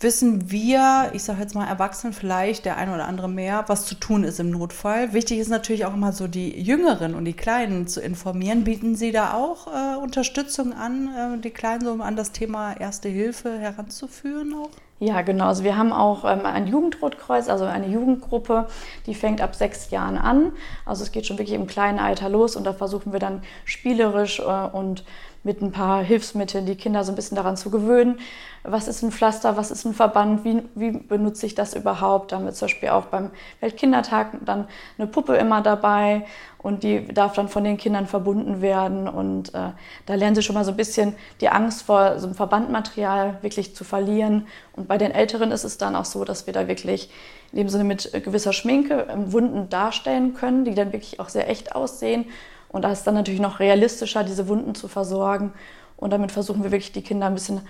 wissen 0.00 0.50
wir, 0.50 1.10
ich 1.12 1.22
sage 1.22 1.42
jetzt 1.42 1.54
mal 1.54 1.66
Erwachsenen 1.66 2.14
vielleicht, 2.14 2.64
der 2.64 2.78
eine 2.78 2.94
oder 2.94 3.06
andere 3.06 3.28
mehr, 3.28 3.64
was 3.66 3.84
zu 3.84 3.94
tun 3.94 4.24
ist 4.24 4.40
im 4.40 4.50
Notfall. 4.50 5.12
Wichtig 5.12 5.38
ist 5.38 5.50
natürlich 5.50 5.84
auch 5.84 5.92
immer 5.92 6.12
so 6.12 6.26
die 6.26 6.58
Jüngeren 6.58 7.14
und 7.14 7.26
die 7.26 7.34
Kleinen 7.34 7.86
zu 7.86 8.00
informieren. 8.00 8.64
Bieten 8.64 8.96
Sie 8.96 9.12
da 9.12 9.34
auch 9.34 9.66
äh, 9.66 9.96
Unterstützung 9.96 10.72
an, 10.72 11.08
äh, 11.14 11.38
die 11.40 11.50
Kleinen 11.50 11.84
so 11.84 11.92
an 12.02 12.16
das 12.16 12.32
Thema 12.32 12.72
Erste 12.72 13.10
Hilfe 13.10 13.58
heranzuführen 13.58 14.54
auch? 14.54 14.70
Ja, 15.02 15.22
genau. 15.22 15.46
Also 15.46 15.64
wir 15.64 15.78
haben 15.78 15.94
auch 15.94 16.26
ähm, 16.26 16.44
ein 16.44 16.66
Jugendrotkreuz, 16.66 17.48
also 17.48 17.64
eine 17.64 17.88
Jugendgruppe, 17.88 18.66
die 19.06 19.14
fängt 19.14 19.40
ab 19.40 19.54
sechs 19.54 19.90
Jahren 19.90 20.18
an. 20.18 20.52
Also 20.84 21.02
es 21.02 21.10
geht 21.10 21.26
schon 21.26 21.38
wirklich 21.38 21.56
im 21.56 21.66
kleinen 21.66 21.98
Alter 21.98 22.28
los 22.28 22.54
und 22.54 22.64
da 22.64 22.74
versuchen 22.74 23.10
wir 23.10 23.18
dann 23.18 23.42
spielerisch 23.64 24.40
äh, 24.40 24.42
und 24.42 25.04
mit 25.42 25.62
ein 25.62 25.72
paar 25.72 26.02
Hilfsmitteln 26.02 26.66
die 26.66 26.76
Kinder 26.76 27.02
so 27.02 27.12
ein 27.12 27.16
bisschen 27.16 27.36
daran 27.36 27.56
zu 27.56 27.70
gewöhnen. 27.70 28.18
Was 28.62 28.88
ist 28.88 29.02
ein 29.02 29.10
Pflaster, 29.10 29.56
was 29.56 29.70
ist 29.70 29.86
ein 29.86 29.94
Verband, 29.94 30.44
wie, 30.44 30.62
wie 30.74 30.90
benutze 30.90 31.46
ich 31.46 31.54
das 31.54 31.72
überhaupt? 31.72 32.30
Da 32.30 32.36
haben 32.36 32.44
wir 32.44 32.52
zum 32.52 32.66
Beispiel 32.66 32.90
auch 32.90 33.06
beim 33.06 33.30
Weltkindertag 33.60 34.36
dann 34.44 34.66
eine 34.98 35.06
Puppe 35.06 35.36
immer 35.36 35.62
dabei 35.62 36.26
und 36.58 36.82
die 36.82 37.08
darf 37.08 37.32
dann 37.32 37.48
von 37.48 37.64
den 37.64 37.78
Kindern 37.78 38.06
verbunden 38.06 38.60
werden. 38.60 39.08
Und 39.08 39.54
äh, 39.54 39.70
da 40.04 40.14
lernen 40.14 40.34
sie 40.34 40.42
schon 40.42 40.54
mal 40.54 40.64
so 40.64 40.72
ein 40.72 40.76
bisschen 40.76 41.14
die 41.40 41.48
Angst 41.48 41.84
vor 41.84 42.18
so 42.18 42.26
einem 42.26 42.34
Verbandmaterial 42.34 43.38
wirklich 43.40 43.74
zu 43.74 43.82
verlieren. 43.82 44.46
Und 44.74 44.88
bei 44.88 44.98
den 44.98 45.10
Älteren 45.10 45.52
ist 45.52 45.64
es 45.64 45.78
dann 45.78 45.96
auch 45.96 46.04
so, 46.04 46.24
dass 46.24 46.46
wir 46.46 46.52
da 46.52 46.68
wirklich 46.68 47.10
in 47.52 47.58
dem 47.58 47.70
Sinne 47.70 47.84
mit 47.84 48.12
gewisser 48.24 48.52
Schminke 48.52 49.06
ähm, 49.08 49.32
Wunden 49.32 49.70
darstellen 49.70 50.34
können, 50.34 50.66
die 50.66 50.74
dann 50.74 50.92
wirklich 50.92 51.18
auch 51.18 51.30
sehr 51.30 51.48
echt 51.48 51.74
aussehen 51.74 52.26
und 52.72 52.82
da 52.82 52.92
ist 52.92 53.04
dann 53.04 53.14
natürlich 53.14 53.40
noch 53.40 53.58
realistischer, 53.60 54.24
diese 54.24 54.48
Wunden 54.48 54.74
zu 54.74 54.88
versorgen. 54.88 55.52
Und 55.96 56.12
damit 56.12 56.32
versuchen 56.32 56.62
wir 56.62 56.70
wirklich 56.70 56.92
die 56.92 57.02
Kinder 57.02 57.26
ein 57.26 57.34
bisschen 57.34 57.60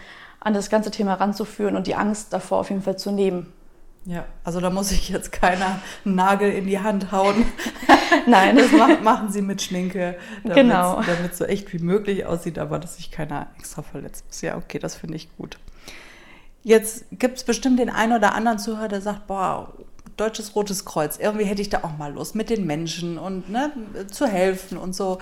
an 0.40 0.54
das 0.54 0.70
ganze 0.70 0.90
Thema 0.90 1.14
ranzuführen 1.14 1.76
und 1.76 1.86
die 1.86 1.94
Angst 1.94 2.32
davor 2.32 2.58
auf 2.58 2.70
jeden 2.70 2.82
Fall 2.82 2.98
zu 2.98 3.10
nehmen. 3.10 3.52
Ja, 4.06 4.24
also 4.44 4.60
da 4.60 4.70
muss 4.70 4.92
ich 4.92 5.10
jetzt 5.10 5.30
keiner 5.30 5.80
einen 6.04 6.14
Nagel 6.14 6.50
in 6.50 6.66
die 6.66 6.78
Hand 6.78 7.12
hauen. 7.12 7.44
Nein, 8.26 8.56
das 8.56 8.72
machen 9.02 9.30
sie 9.30 9.42
mit 9.42 9.60
Schminke, 9.60 10.16
damit 10.42 10.56
genau. 10.56 11.00
es 11.00 11.36
so 11.36 11.44
echt 11.44 11.72
wie 11.72 11.80
möglich 11.80 12.24
aussieht, 12.24 12.58
aber 12.58 12.78
dass 12.78 12.96
sich 12.96 13.10
keiner 13.10 13.48
extra 13.58 13.82
verletzt 13.82 14.24
muss. 14.26 14.40
Ja, 14.40 14.56
okay, 14.56 14.78
das 14.78 14.96
finde 14.96 15.16
ich 15.16 15.36
gut. 15.36 15.58
Jetzt 16.62 17.06
gibt 17.12 17.38
es 17.38 17.44
bestimmt 17.44 17.78
den 17.78 17.90
einen 17.90 18.12
oder 18.12 18.34
anderen 18.34 18.58
Zuhörer, 18.58 18.88
der 18.88 19.00
sagt, 19.02 19.26
boah, 19.26 19.72
Deutsches 20.20 20.54
Rotes 20.54 20.84
Kreuz, 20.84 21.18
irgendwie 21.18 21.46
hätte 21.46 21.62
ich 21.62 21.70
da 21.70 21.78
auch 21.78 21.96
mal 21.96 22.12
Lust 22.12 22.34
mit 22.34 22.50
den 22.50 22.66
Menschen 22.66 23.16
und 23.16 23.48
ne, 23.48 23.72
zu 24.10 24.26
helfen 24.26 24.76
und 24.76 24.94
so. 24.94 25.18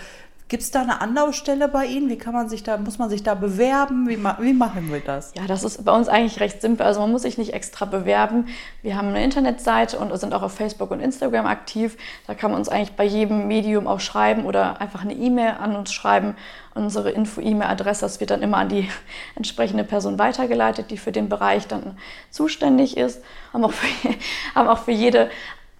Gibt 0.48 0.62
es 0.62 0.70
da 0.70 0.80
eine 0.80 1.02
Anlaufstelle 1.02 1.68
bei 1.68 1.84
Ihnen? 1.84 2.08
Wie 2.08 2.16
kann 2.16 2.32
man 2.32 2.48
sich 2.48 2.62
da, 2.62 2.78
muss 2.78 2.96
man 2.96 3.10
sich 3.10 3.22
da 3.22 3.34
bewerben? 3.34 4.08
Wie, 4.08 4.16
wie, 4.16 4.54
machen 4.54 4.90
wir 4.90 5.00
das? 5.00 5.32
Ja, 5.36 5.46
das 5.46 5.62
ist 5.62 5.84
bei 5.84 5.92
uns 5.92 6.08
eigentlich 6.08 6.40
recht 6.40 6.62
simpel. 6.62 6.86
Also 6.86 7.00
man 7.00 7.12
muss 7.12 7.20
sich 7.20 7.36
nicht 7.36 7.52
extra 7.52 7.84
bewerben. 7.84 8.46
Wir 8.80 8.96
haben 8.96 9.08
eine 9.08 9.22
Internetseite 9.22 9.98
und 9.98 10.16
sind 10.18 10.32
auch 10.32 10.42
auf 10.42 10.54
Facebook 10.54 10.90
und 10.90 11.00
Instagram 11.00 11.44
aktiv. 11.44 11.98
Da 12.26 12.34
kann 12.34 12.50
man 12.50 12.60
uns 12.60 12.70
eigentlich 12.70 12.96
bei 12.96 13.04
jedem 13.04 13.46
Medium 13.46 13.86
auch 13.86 14.00
schreiben 14.00 14.46
oder 14.46 14.80
einfach 14.80 15.02
eine 15.02 15.12
E-Mail 15.12 15.56
an 15.60 15.76
uns 15.76 15.92
schreiben. 15.92 16.34
Unsere 16.74 17.10
Info-E-Mail-Adresse, 17.10 18.00
das 18.00 18.18
wird 18.20 18.30
dann 18.30 18.40
immer 18.40 18.56
an 18.56 18.70
die 18.70 18.88
entsprechende 19.34 19.84
Person 19.84 20.18
weitergeleitet, 20.18 20.90
die 20.90 20.96
für 20.96 21.12
den 21.12 21.28
Bereich 21.28 21.66
dann 21.66 21.98
zuständig 22.30 22.96
ist. 22.96 23.22
Haben 23.52 23.66
auch 23.66 23.72
für, 23.72 24.14
haben 24.54 24.68
auch 24.68 24.78
für 24.78 24.92
jede 24.92 25.28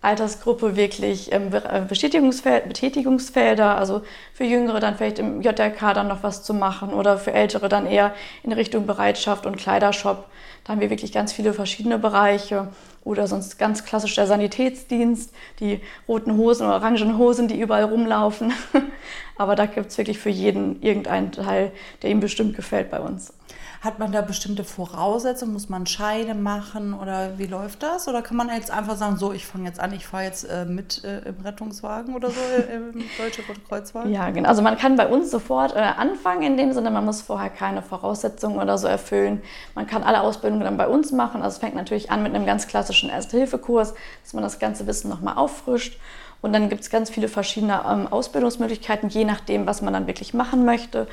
Altersgruppe 0.01 0.77
wirklich 0.77 1.33
ähm, 1.33 1.51
äh, 1.53 1.81
Betätigungsfeld, 1.81 2.69
Betätigungsfelder, 2.69 3.77
also 3.77 4.03
für 4.33 4.45
Jüngere 4.45 4.81
dann 4.81 4.97
vielleicht 4.97 5.19
im 5.19 5.43
JRK 5.43 5.95
dann 5.95 6.09
noch 6.09 6.23
was 6.23 6.43
zu 6.43 6.55
machen 6.55 6.93
oder 6.93 7.19
für 7.19 7.33
Ältere 7.33 7.69
dann 7.69 7.87
eher 7.87 8.15
in 8.43 8.53
Richtung 8.53 8.87
Bereitschaft 8.87 9.47
und 9.47 9.57
Kleidershop. 9.57 10.25
Da 10.65 10.73
haben 10.73 10.81
wir 10.81 10.91
wirklich 10.91 11.13
ganz 11.13 11.33
viele 11.33 11.53
verschiedene 11.53 11.99
Bereiche 11.99 12.69
oder 13.03 13.27
sonst 13.27 13.59
ganz 13.59 13.85
klassisch 13.85 14.15
der 14.15 14.27
Sanitätsdienst, 14.27 15.33
die 15.61 15.81
roten 16.07 16.37
Hosen 16.37 16.67
oder 16.67 16.77
orangen 16.77 17.17
Hosen, 17.17 17.49
die 17.49 17.59
überall 17.59 17.85
rumlaufen. 17.85 18.53
Aber 19.37 19.57
da 19.57 19.67
gibt 19.67 19.91
es 19.91 19.99
wirklich 19.99 20.19
für 20.19 20.31
jeden 20.31 20.83
irgendeinen 20.83 21.33
Teil, 21.33 21.73
der 22.03 22.11
ihm 22.11 22.21
bestimmt 22.21 22.55
gefällt 22.55 22.91
bei 22.91 23.01
uns. 23.01 23.33
Hat 23.81 24.01
man 24.01 24.11
da 24.11 24.23
bestimmte 24.23 24.65
Voraussetzungen? 24.65 25.53
Muss 25.53 25.69
man 25.69 25.87
Scheine 25.87 26.35
machen 26.35 26.95
oder 26.95 27.39
wie 27.39 27.47
läuft 27.47 27.85
das? 27.85 28.09
Oder 28.09 28.23
kann 28.23 28.37
man 28.37 28.49
jetzt 28.49 28.73
einfach 28.73 28.97
sagen, 28.97 29.17
so, 29.17 29.33
ich 29.33 29.47
fange 29.47 29.67
jetzt 29.67 29.79
an, 29.79 29.93
ich 29.93 30.05
fahre 30.05 30.25
jetzt 30.25 30.45
äh, 30.45 30.65
mit 30.65 31.05
äh, 31.05 31.21
im 31.21 31.37
Rettungswagen 31.45 32.17
oder 32.17 32.31
so, 32.31 32.41
äh, 32.41 32.75
im 32.75 32.95
Deutsche 33.19 33.43
Rote 33.47 33.61
Kreuzwagen? 33.69 34.13
Ja, 34.13 34.31
genau. 34.31 34.49
Also 34.49 34.63
man 34.63 34.77
kann 34.77 34.97
bei 34.97 35.07
uns 35.07 35.31
sofort 35.31 35.77
äh, 35.77 35.79
anfangen 35.79 36.43
in 36.43 36.57
dem 36.57 36.73
Sinne, 36.73 36.91
man 36.91 37.05
muss 37.05 37.23
vorher 37.23 37.51
keine 37.51 37.83
Voraussetzungen 37.83 38.59
oder 38.59 38.79
so 38.79 38.89
erfüllen. 38.89 39.43
Man 39.77 39.87
kann 39.87 40.03
alle 40.03 40.23
Ausbildungen 40.23 40.65
dann 40.65 40.77
bei 40.77 40.89
uns 40.89 41.13
machen. 41.13 41.43
Also 41.43 41.55
es 41.55 41.59
fängt 41.59 41.77
natürlich 41.77 42.11
an 42.11 42.25
mit 42.25 42.35
einem 42.35 42.47
ganz 42.47 42.67
klassischen 42.67 43.11
Erste-Hilfe-Kurs, 43.11 43.95
dass 44.25 44.35
man 44.35 44.43
das 44.43 44.59
ganze 44.59 44.89
Wissen 44.89 45.09
nochmal 45.09 45.37
auffrischt. 45.37 46.01
Und 46.41 46.53
dann 46.53 46.69
gibt 46.69 46.83
es 46.83 46.91
ganz 46.91 47.11
viele 47.11 47.29
verschiedene 47.29 47.83
ähm, 47.89 48.07
Ausbildungsmöglichkeiten, 48.09 49.09
je 49.09 49.25
nachdem, 49.25 49.67
was 49.67 49.83
man 49.83 49.93
dann 49.93 50.07
wirklich 50.07 50.35
machen 50.35 50.65
möchte. 50.65 51.09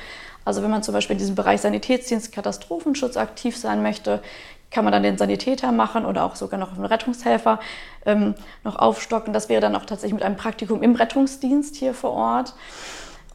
Also 0.46 0.62
wenn 0.62 0.70
man 0.70 0.84
zum 0.84 0.94
Beispiel 0.94 1.14
in 1.14 1.18
diesem 1.18 1.34
Bereich 1.34 1.60
Sanitätsdienst, 1.60 2.32
Katastrophenschutz 2.32 3.16
aktiv 3.16 3.56
sein 3.56 3.82
möchte, 3.82 4.22
kann 4.70 4.84
man 4.84 4.92
dann 4.92 5.02
den 5.02 5.18
Sanitäter 5.18 5.72
machen 5.72 6.06
oder 6.06 6.24
auch 6.24 6.36
sogar 6.36 6.58
noch 6.58 6.76
einen 6.76 6.84
Rettungshelfer 6.84 7.58
ähm, 8.04 8.34
noch 8.62 8.76
aufstocken. 8.76 9.32
Das 9.32 9.48
wäre 9.48 9.60
dann 9.60 9.74
auch 9.74 9.84
tatsächlich 9.84 10.14
mit 10.14 10.22
einem 10.22 10.36
Praktikum 10.36 10.82
im 10.84 10.94
Rettungsdienst 10.94 11.74
hier 11.74 11.94
vor 11.94 12.12
Ort. 12.12 12.54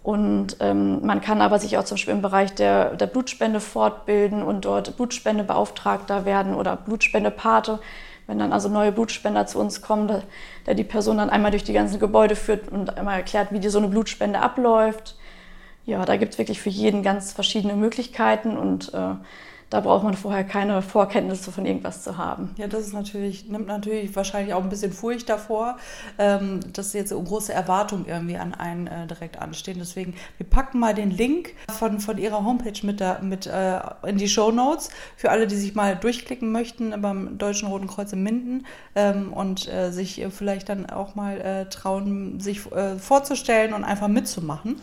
Und 0.04 0.56
ähm, 0.62 1.06
man 1.06 1.20
kann 1.20 1.42
aber 1.42 1.60
sich 1.60 1.78
auch 1.78 1.84
zum 1.84 1.96
Beispiel 1.96 2.14
im 2.14 2.22
Bereich 2.22 2.56
der, 2.56 2.96
der 2.96 3.08
Blutspende 3.08 3.60
fortbilden 3.60 4.42
und 4.42 4.64
dort 4.64 4.96
Blutspendebeauftragter 4.96 6.24
werden 6.26 6.56
oder 6.56 6.78
Blutspendepate. 6.78 7.80
Wenn 8.26 8.40
dann 8.40 8.54
also 8.54 8.70
neue 8.70 8.94
Blutspender 8.94 9.46
zu 9.48 9.60
uns 9.60 9.82
kommen, 9.82 10.24
der 10.66 10.76
die 10.76 10.86
Person 10.86 11.18
dann 11.18 11.30
einmal 11.30 11.52
durch 11.52 11.66
die 11.66 11.74
ganzen 11.74 12.00
Gebäude 12.00 12.38
führt 12.38 12.70
und 12.70 12.98
einmal 12.98 13.18
erklärt, 13.18 13.52
wie 13.52 13.60
die 13.60 13.70
so 13.70 13.80
eine 13.80 13.90
Blutspende 13.90 14.40
abläuft. 14.40 15.18
Ja, 15.86 16.06
da 16.06 16.16
gibt 16.18 16.34
es 16.34 16.40
wirklich 16.40 16.62
für 16.62 16.70
jeden 16.70 17.04
ganz 17.04 17.34
verschiedene 17.34 17.76
Möglichkeiten 17.76 18.58
und 18.58 18.94
äh, 18.94 19.16
da 19.72 19.80
braucht 19.80 20.04
man 20.04 20.16
vorher 20.16 20.44
keine 20.44 20.82
Vorkenntnisse 20.82 21.50
von 21.50 21.66
irgendwas 21.66 22.04
zu 22.04 22.18
haben. 22.18 22.54
Ja, 22.58 22.68
das 22.68 22.82
ist 22.88 22.94
natürlich, 22.94 23.48
nimmt 23.48 23.68
natürlich 23.68 24.14
wahrscheinlich 24.18 24.54
auch 24.54 24.62
ein 24.62 24.70
bisschen 24.70 24.92
Furcht 24.92 25.30
davor, 25.30 25.78
ähm, 26.20 26.60
dass 26.74 26.92
jetzt 26.92 27.10
so 27.10 27.22
große 27.22 27.54
Erwartungen 27.54 28.06
irgendwie 28.06 28.36
an 28.36 28.54
einen 28.54 28.88
äh, 28.88 29.08
direkt 29.08 29.40
anstehen. 29.40 29.78
Deswegen, 29.80 30.14
wir 30.38 30.46
packen 30.46 30.78
mal 30.78 30.94
den 30.94 31.10
Link 31.10 31.54
von, 31.70 32.02
von 32.02 32.18
Ihrer 32.18 32.44
Homepage 32.44 32.86
mit, 32.86 33.00
der, 33.00 33.22
mit 33.22 33.48
äh, 33.48 33.80
in 34.06 34.18
die 34.18 34.28
Show 34.28 34.52
Notes 34.52 34.90
für 35.16 35.32
alle, 35.32 35.48
die 35.48 35.56
sich 35.56 35.74
mal 35.74 35.96
durchklicken 35.96 36.52
möchten 36.52 37.02
beim 37.02 37.38
Deutschen 37.38 37.70
Roten 37.70 37.88
Kreuz 37.88 38.12
in 38.12 38.24
Minden 38.24 38.66
ähm, 38.96 39.32
und 39.32 39.72
äh, 39.72 39.92
sich 39.92 40.22
vielleicht 40.32 40.68
dann 40.68 40.90
auch 40.90 41.16
mal 41.16 41.40
äh, 41.40 41.70
trauen, 41.70 42.42
sich 42.42 42.70
äh, 42.74 42.98
vorzustellen 42.98 43.74
und 43.74 43.86
einfach 43.86 44.10
mitzumachen. 44.10 44.82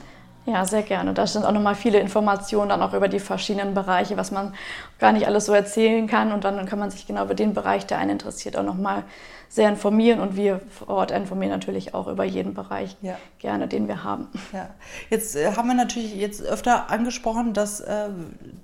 Ja, 0.48 0.64
sehr 0.64 0.82
gerne. 0.82 1.12
Da 1.12 1.26
sind 1.26 1.44
auch 1.44 1.52
nochmal 1.52 1.74
viele 1.74 2.00
Informationen 2.00 2.70
dann 2.70 2.80
auch 2.80 2.94
über 2.94 3.08
die 3.08 3.20
verschiedenen 3.20 3.74
Bereiche, 3.74 4.16
was 4.16 4.30
man 4.30 4.54
gar 4.98 5.12
nicht 5.12 5.26
alles 5.26 5.44
so 5.44 5.52
erzählen 5.52 6.06
kann. 6.06 6.32
Und 6.32 6.44
dann 6.44 6.64
kann 6.64 6.78
man 6.78 6.90
sich 6.90 7.06
genau 7.06 7.24
über 7.24 7.34
den 7.34 7.52
Bereich, 7.52 7.84
der 7.86 7.98
einen 7.98 8.12
interessiert, 8.12 8.56
auch 8.56 8.62
nochmal 8.62 9.04
sehr 9.50 9.68
informieren. 9.68 10.20
Und 10.20 10.36
wir 10.36 10.62
vor 10.70 10.88
Ort 10.88 11.10
informieren 11.10 11.52
natürlich 11.52 11.92
auch 11.92 12.08
über 12.08 12.24
jeden 12.24 12.54
Bereich 12.54 12.96
ja. 13.02 13.18
gerne, 13.38 13.68
den 13.68 13.88
wir 13.88 14.04
haben. 14.04 14.28
Ja. 14.54 14.70
Jetzt 15.10 15.36
äh, 15.36 15.54
haben 15.54 15.68
wir 15.68 15.74
natürlich 15.74 16.16
jetzt 16.16 16.42
öfter 16.42 16.90
angesprochen, 16.90 17.52
dass 17.52 17.80
äh, 17.80 18.08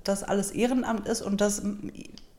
das 0.04 0.24
alles 0.24 0.52
Ehrenamt 0.52 1.06
ist 1.06 1.20
und 1.20 1.42
dass 1.42 1.62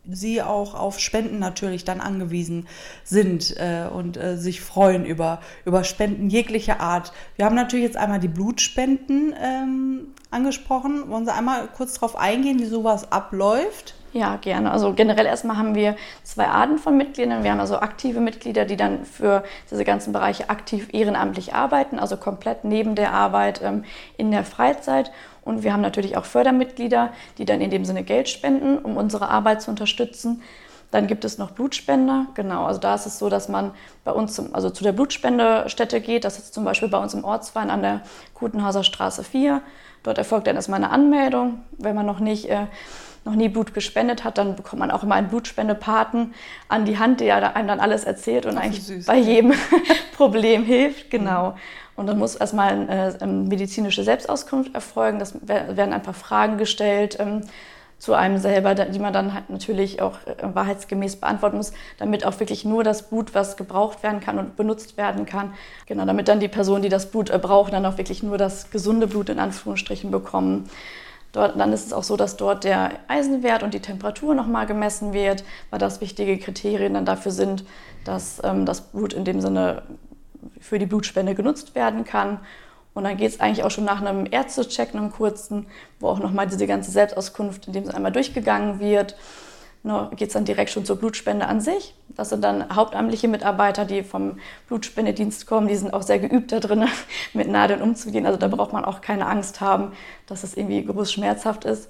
sie 0.10 0.41
auch 0.41 0.76
auf 0.76 1.00
Spenden 1.00 1.39
natürlich 1.39 1.84
dann 1.84 2.02
angewiesen 2.02 2.68
sind 3.04 3.56
äh, 3.58 3.88
und 3.91 4.18
äh, 4.18 4.38
sich 4.38 4.62
freuen 4.62 5.06
über, 5.06 5.39
über 5.65 5.84
Spenden 5.84 6.30
jeglicher 6.30 6.80
Art. 6.80 7.12
Wir 7.36 7.46
haben 7.46 7.56
natürlich 7.56 7.86
jetzt 7.86 7.98
einmal 7.98 8.20
die 8.20 8.28
Blutspenden 8.28 9.34
ähm, 9.41 10.08
angesprochen. 10.32 11.10
Wollen 11.10 11.26
Sie 11.26 11.34
einmal 11.34 11.68
kurz 11.68 11.94
darauf 11.96 12.15
eingehen, 12.15 12.60
wie 12.60 12.65
sowas 12.65 13.12
abläuft? 13.12 13.96
Ja, 14.15 14.38
gerne. 14.38 14.72
Also 14.72 14.94
generell 14.94 15.26
erstmal 15.26 15.58
haben 15.58 15.76
wir 15.76 15.98
zwei 16.24 16.48
Arten 16.48 16.78
von 16.78 16.96
Mitgliedern. 16.96 17.44
Wir 17.44 17.52
haben 17.52 17.60
also 17.60 17.80
aktive 17.80 18.22
Mitglieder, 18.22 18.63
die 18.63 18.78
dann 18.78 19.04
für 19.04 19.44
diese 19.70 19.84
ganzen 19.84 20.13
Bereiche 20.13 20.50
aktiv 20.50 20.88
ehrenamtlich 20.94 21.54
arbeiten, 21.54 22.00
also 22.00 22.15
komplett 22.15 22.63
neben 22.63 22.96
der 22.96 23.12
Arbeit 23.12 23.62
ähm, 23.62 23.84
in 24.15 24.32
der 24.32 24.46
Freizeit. 24.46 25.12
Und 25.45 25.63
wir 25.63 25.71
haben 25.71 25.81
natürlich 25.81 26.17
auch 26.17 26.25
Fördermitglieder, 26.25 27.13
die 27.38 27.45
dann 27.45 27.62
in 27.62 27.69
dem 27.69 27.86
Sinne 27.86 28.03
Geld 28.03 28.27
spenden, 28.27 28.77
um 28.79 28.97
unsere 28.97 29.29
Arbeit 29.29 29.62
zu 29.62 29.71
unterstützen. 29.71 30.41
Dann 30.91 31.08
gibt 31.08 31.23
es 31.23 31.38
noch 31.38 31.51
Blutspender. 31.51 32.27
Genau, 32.34 32.65
also 32.65 32.79
da 32.79 32.95
ist 32.95 33.05
es 33.05 33.19
so, 33.19 33.29
dass 33.29 33.47
man 33.47 33.71
bei 34.03 34.12
uns 34.12 34.34
zum, 34.34 34.53
also 34.55 34.69
zu 34.69 34.84
der 34.84 34.91
Blutspendstätte 34.91 36.01
geht. 36.01 36.23
Das 36.23 36.38
ist 36.39 36.53
zum 36.53 36.63
Beispiel 36.63 36.89
bei 36.89 36.97
uns 36.97 37.13
im 37.13 37.23
Ortsverein 37.23 37.69
an 37.69 37.81
der 37.81 38.01
Kutenhauser 38.34 38.84
Straße 38.84 39.23
4. 39.23 39.62
Dort 40.03 40.17
erfolgt 40.17 40.47
dann 40.47 40.55
erstmal 40.55 40.84
eine 40.84 40.91
Anmeldung. 40.91 41.63
Wenn 41.77 41.95
man 41.95 42.05
noch 42.05 42.19
nicht 42.19 42.49
äh, 42.49 42.67
noch 43.25 43.36
nie 43.36 43.49
Blut 43.49 43.73
gespendet 43.73 44.23
hat, 44.23 44.38
dann 44.38 44.55
bekommt 44.55 44.79
man 44.79 44.91
auch 44.91 45.03
immer 45.03 45.15
einen 45.15 45.29
Blutspendepaten 45.29 46.34
an 46.69 46.86
die 46.86 46.99
Hand, 46.99 47.19
der 47.19 47.55
einem 47.55 47.67
dann 47.67 47.79
alles 47.79 48.03
erzählt 48.03 48.45
und 48.45 48.58
eigentlich 48.58 48.84
süß. 48.84 49.05
bei 49.08 49.17
jedem 49.17 49.53
Problem 50.15 50.63
hilft. 50.63 51.10
Genau. 51.10 51.55
Und 51.95 52.08
dann 52.08 52.17
muss 52.17 52.36
erstmal 52.36 52.71
eine 52.71 53.17
äh, 53.19 53.25
medizinische 53.25 54.03
Selbstauskunft 54.03 54.75
erfolgen. 54.75 55.19
Das 55.19 55.36
werden 55.47 55.93
ein 55.93 56.01
paar 56.01 56.13
Fragen 56.13 56.58
gestellt 56.58 57.17
ähm, 57.19 57.41
zu 57.97 58.13
einem 58.13 58.38
selber, 58.38 58.75
die 58.75 58.99
man 58.99 59.13
dann 59.13 59.34
halt 59.34 59.49
natürlich 59.49 60.01
auch 60.01 60.17
äh, 60.25 60.36
wahrheitsgemäß 60.53 61.15
beantworten 61.15 61.58
muss, 61.58 61.71
damit 61.97 62.25
auch 62.25 62.39
wirklich 62.39 62.65
nur 62.65 62.84
das 62.84 63.03
Blut, 63.03 63.34
was 63.34 63.55
gebraucht 63.55 64.03
werden 64.03 64.19
kann 64.19 64.38
und 64.38 64.58
benutzt 64.58 64.97
werden 64.97 65.25
kann, 65.25 65.53
genau, 65.86 66.05
damit 66.05 66.27
dann 66.27 66.39
die 66.39 66.49
Personen, 66.49 66.84
die 66.84 66.89
das 66.89 67.10
Blut 67.10 67.29
äh, 67.29 67.39
brauchen, 67.39 67.71
dann 67.71 67.86
auch 67.86 67.97
wirklich 67.97 68.21
nur 68.21 68.38
das 68.38 68.69
gesunde 68.69 69.08
Blut 69.08 69.29
in 69.29 69.39
Anführungsstrichen 69.39 70.12
bekommen. 70.12 70.69
Dort, 71.31 71.60
dann 71.60 71.73
ist 71.73 71.86
es 71.86 71.93
auch 71.93 72.03
so, 72.03 72.15
dass 72.15 72.38
dort 72.38 72.63
der 72.63 72.91
Eisenwert 73.08 73.63
und 73.63 73.73
die 73.73 73.81
Temperatur 73.81 74.36
nochmal 74.36 74.65
gemessen 74.65 75.13
wird, 75.13 75.43
weil 75.69 75.79
das 75.79 75.99
wichtige 75.99 76.38
Kriterien 76.38 76.93
dann 76.93 77.05
dafür 77.05 77.31
sind, 77.31 77.65
dass 78.03 78.41
ähm, 78.43 78.65
das 78.65 78.81
Blut 78.81 79.13
in 79.13 79.25
dem 79.25 79.41
Sinne 79.41 79.84
für 80.60 80.79
die 80.79 80.86
Blutspende 80.86 81.36
genutzt 81.36 81.75
werden 81.75 82.03
kann. 82.03 82.39
Und 82.93 83.03
dann 83.03 83.17
geht 83.17 83.29
es 83.29 83.39
eigentlich 83.39 83.63
auch 83.63 83.71
schon 83.71 83.84
nach 83.84 84.01
einem 84.01 84.25
Ärztecheck, 84.29 84.95
einem 84.95 85.12
kurzen, 85.12 85.67
wo 85.99 86.08
auch 86.08 86.19
nochmal 86.19 86.47
diese 86.47 86.65
ganze 86.65 86.91
Selbstauskunft 86.91 87.67
in 87.67 87.73
dem 87.73 87.84
Sinne 87.84 87.97
einmal 87.97 88.12
durchgegangen 88.12 88.79
wird. 88.79 89.15
Ne, 89.84 90.10
geht 90.15 90.29
es 90.29 90.34
dann 90.34 90.45
direkt 90.45 90.71
schon 90.71 90.84
zur 90.84 90.95
Blutspende 90.95 91.45
an 91.45 91.62
sich. 91.62 91.93
Das 92.10 92.29
sind 92.29 92.43
dann 92.43 92.75
hauptamtliche 92.75 93.27
Mitarbeiter, 93.27 93.86
die 93.86 94.01
vom 94.01 94.39
Blutspendedienst 94.67 95.45
kommen. 95.45 95.67
Die 95.67 95.75
sind 95.75 95.93
auch 95.93 96.01
sehr 96.01 96.17
geübt 96.17 96.51
da 96.51 96.60
drin, 96.60 96.88
mit 97.34 97.49
Nadeln 97.49 97.84
umzugehen. 97.84 98.25
Also 98.25 98.39
da 98.39 98.47
braucht 98.47 98.73
man 98.73 98.84
auch 98.84 99.01
keine 99.01 99.27
Angst 99.27 99.62
haben, 99.62 99.91
dass 100.25 100.43
es 100.43 100.58
irgendwie 100.58 100.84
groß 100.84 101.12
schmerzhaft 101.12 101.65
ist. 101.65 101.89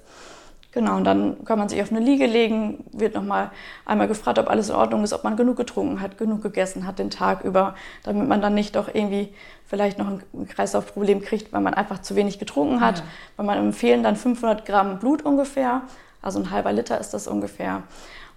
Genau, 0.76 0.96
und 0.96 1.04
dann 1.04 1.44
kann 1.44 1.58
man 1.58 1.68
sich 1.68 1.80
auf 1.80 1.90
eine 1.90 2.00
Liege 2.00 2.26
legen, 2.26 2.84
wird 2.92 3.14
nochmal 3.14 3.50
einmal 3.84 4.08
gefragt, 4.08 4.38
ob 4.38 4.48
alles 4.48 4.68
in 4.68 4.76
Ordnung 4.76 5.02
ist, 5.02 5.12
ob 5.12 5.24
man 5.24 5.36
genug 5.36 5.56
getrunken 5.56 6.00
hat, 6.00 6.18
genug 6.18 6.42
gegessen 6.42 6.86
hat 6.86 6.98
den 6.98 7.10
Tag 7.10 7.42
über, 7.44 7.74
damit 8.04 8.28
man 8.28 8.40
dann 8.42 8.54
nicht 8.54 8.76
doch 8.76 8.88
irgendwie 8.92 9.32
vielleicht 9.66 9.98
noch 9.98 10.06
ein 10.06 10.46
Kreislaufproblem 10.46 11.22
kriegt, 11.22 11.52
weil 11.52 11.62
man 11.62 11.74
einfach 11.74 12.02
zu 12.02 12.14
wenig 12.14 12.38
getrunken 12.38 12.80
hat. 12.80 12.98
Ja. 12.98 13.04
Weil 13.36 13.46
man 13.46 13.58
empfehlen 13.58 14.02
dann 14.02 14.16
500 14.16 14.64
Gramm 14.66 14.98
Blut 14.98 15.22
ungefähr 15.22 15.82
also 16.26 16.40
ein 16.40 16.50
halber 16.50 16.72
Liter 16.72 16.98
ist 16.98 17.14
das 17.14 17.28
ungefähr. 17.28 17.84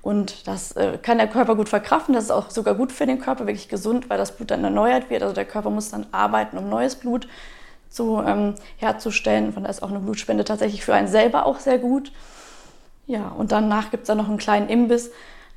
Und 0.03 0.47
das 0.47 0.73
äh, 0.73 0.99
kann 1.01 1.17
der 1.17 1.27
Körper 1.27 1.55
gut 1.55 1.67
verkraften. 1.69 2.13
Das 2.13 2.25
ist 2.25 2.31
auch 2.31 2.51
sogar 2.51 2.75
gut 2.75 2.91
für 2.91 3.07
den 3.07 3.19
Körper, 3.19 3.47
wirklich 3.47 3.67
gesund, 3.67 4.09
weil 4.11 4.17
das 4.19 4.35
Blut 4.35 4.51
dann 4.51 4.63
erneuert 4.63 5.09
wird. 5.09 5.23
Also 5.23 5.33
der 5.33 5.45
Körper 5.45 5.71
muss 5.71 5.89
dann 5.89 6.05
arbeiten, 6.11 6.57
um 6.59 6.69
neues 6.69 6.95
Blut 6.95 7.27
zu, 7.89 8.21
ähm, 8.25 8.55
herzustellen. 8.77 9.53
Von 9.53 9.63
daher 9.63 9.71
ist 9.71 9.83
auch 9.83 9.89
eine 9.89 9.99
Blutspende 9.99 10.43
tatsächlich 10.45 10.83
für 10.83 10.93
einen 10.93 11.07
selber 11.07 11.45
auch 11.45 11.59
sehr 11.59 11.77
gut. 11.77 12.11
Ja, 13.07 13.29
und 13.29 13.51
danach 13.51 13.91
gibt 13.91 14.03
es 14.03 14.07
dann 14.07 14.17
noch 14.17 14.29
einen 14.29 14.37
kleinen 14.37 14.69
Imbiss, 14.69 15.11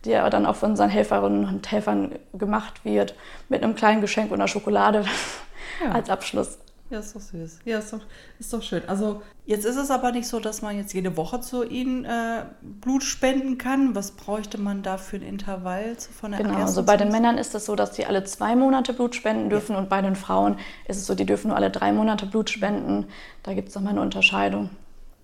der 0.04 0.28
dann 0.30 0.46
auch 0.46 0.56
von 0.56 0.70
unseren 0.70 0.88
Helferinnen 0.88 1.46
und 1.46 1.70
Helfern 1.70 2.12
gemacht 2.32 2.84
wird, 2.84 3.14
mit 3.48 3.62
einem 3.62 3.74
kleinen 3.74 4.00
Geschenk 4.00 4.30
und 4.30 4.40
einer 4.40 4.48
Schokolade 4.48 5.04
ja. 5.84 5.92
als 5.92 6.10
Abschluss. 6.10 6.58
Ja, 6.92 6.98
ist 6.98 7.16
doch 7.16 7.22
süß. 7.22 7.60
Ja, 7.64 7.78
ist 7.78 7.90
doch, 7.90 8.00
ist 8.38 8.52
doch 8.52 8.62
schön. 8.62 8.82
Also 8.86 9.22
jetzt 9.46 9.64
ist 9.64 9.76
es 9.76 9.90
aber 9.90 10.12
nicht 10.12 10.28
so, 10.28 10.40
dass 10.40 10.60
man 10.60 10.76
jetzt 10.76 10.92
jede 10.92 11.16
Woche 11.16 11.40
zu 11.40 11.64
ihnen 11.64 12.04
äh, 12.04 12.44
Blut 12.60 13.02
spenden 13.02 13.56
kann. 13.56 13.94
Was 13.94 14.10
bräuchte 14.10 14.58
man 14.58 14.82
da 14.82 14.98
für 14.98 15.16
ein 15.16 15.22
Intervall 15.22 15.96
von 15.96 16.32
der 16.32 16.42
Genau, 16.42 16.58
also 16.58 16.82
bei 16.82 16.98
den 16.98 17.08
Männern 17.08 17.38
ist 17.38 17.54
es 17.54 17.64
so, 17.64 17.76
dass 17.76 17.96
sie 17.96 18.04
alle 18.04 18.24
zwei 18.24 18.56
Monate 18.56 18.92
Blut 18.92 19.14
spenden 19.14 19.48
dürfen 19.48 19.72
ja. 19.72 19.78
und 19.78 19.88
bei 19.88 20.02
den 20.02 20.16
Frauen 20.16 20.58
ist 20.86 20.98
es 20.98 21.06
so, 21.06 21.14
die 21.14 21.24
dürfen 21.24 21.48
nur 21.48 21.56
alle 21.56 21.70
drei 21.70 21.92
Monate 21.92 22.26
Blut 22.26 22.50
spenden. 22.50 23.06
Da 23.42 23.54
gibt 23.54 23.70
es 23.70 23.74
nochmal 23.74 23.92
eine 23.92 24.02
Unterscheidung. 24.02 24.68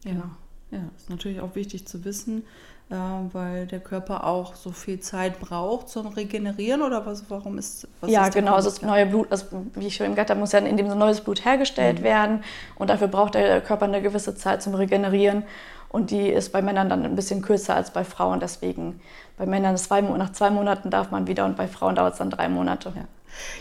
Ja. 0.04 0.12
Genau. 0.12 0.31
Ja, 0.70 0.81
ist 0.96 1.11
natürlich 1.11 1.40
auch 1.40 1.54
wichtig 1.54 1.87
zu 1.87 2.04
wissen, 2.04 2.44
weil 2.90 3.66
der 3.66 3.81
Körper 3.81 4.24
auch 4.24 4.55
so 4.55 4.70
viel 4.72 4.98
Zeit 5.01 5.40
braucht 5.40 5.90
zum 5.90 6.07
Regenerieren 6.07 6.81
oder 6.81 7.05
was, 7.05 7.24
warum 7.29 7.59
ist 7.59 7.87
was 8.01 8.11
Ja, 8.11 8.27
ist 8.27 8.35
genau, 8.35 8.55
also 8.55 8.70
das 8.70 8.81
neue 8.81 9.05
Blut, 9.05 9.31
also 9.31 9.46
wie 9.74 9.88
ich 9.88 9.96
schon 9.96 10.09
gesagt 10.11 10.31
habe, 10.31 10.40
muss 10.40 10.53
ja 10.53 10.61
in 10.61 10.77
dem 10.77 10.88
so 10.88 10.94
neues 10.94 11.20
Blut 11.20 11.44
hergestellt 11.44 12.01
mhm. 12.01 12.05
werden 12.05 12.44
und 12.77 12.88
dafür 12.88 13.09
braucht 13.09 13.35
der 13.35 13.61
Körper 13.61 13.85
eine 13.85 14.01
gewisse 14.01 14.35
Zeit 14.37 14.62
zum 14.62 14.74
Regenerieren 14.74 15.42
und 15.90 16.11
die 16.11 16.29
ist 16.29 16.51
bei 16.51 16.62
Männern 16.62 16.88
dann 16.88 17.05
ein 17.05 17.14
bisschen 17.14 17.42
kürzer 17.42 17.77
als 17.77 17.90
bei 17.90 18.05
Frauen, 18.05 18.40
deswegen 18.40 19.01
bei 19.37 19.44
Männern 19.44 19.77
zwei, 19.77 20.01
nach 20.01 20.33
zwei 20.33 20.51
Monaten 20.51 20.90
darf 20.90 21.11
man 21.11 21.27
wieder 21.27 21.44
und 21.44 21.57
bei 21.57 21.68
Frauen 21.68 21.94
dauert 21.94 22.14
es 22.14 22.18
dann 22.18 22.31
drei 22.31 22.48
Monate. 22.48 22.92
Ja. 22.96 23.05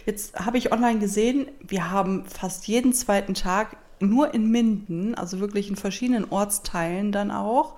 Jetzt 0.05 0.39
habe 0.39 0.57
ich 0.57 0.71
online 0.71 0.99
gesehen, 0.99 1.47
wir 1.59 1.91
haben 1.91 2.25
fast 2.25 2.67
jeden 2.67 2.93
zweiten 2.93 3.33
Tag 3.33 3.75
nur 3.99 4.33
in 4.33 4.49
Minden, 4.51 5.15
also 5.15 5.39
wirklich 5.39 5.69
in 5.69 5.75
verschiedenen 5.75 6.29
Ortsteilen 6.29 7.11
dann 7.11 7.31
auch, 7.31 7.73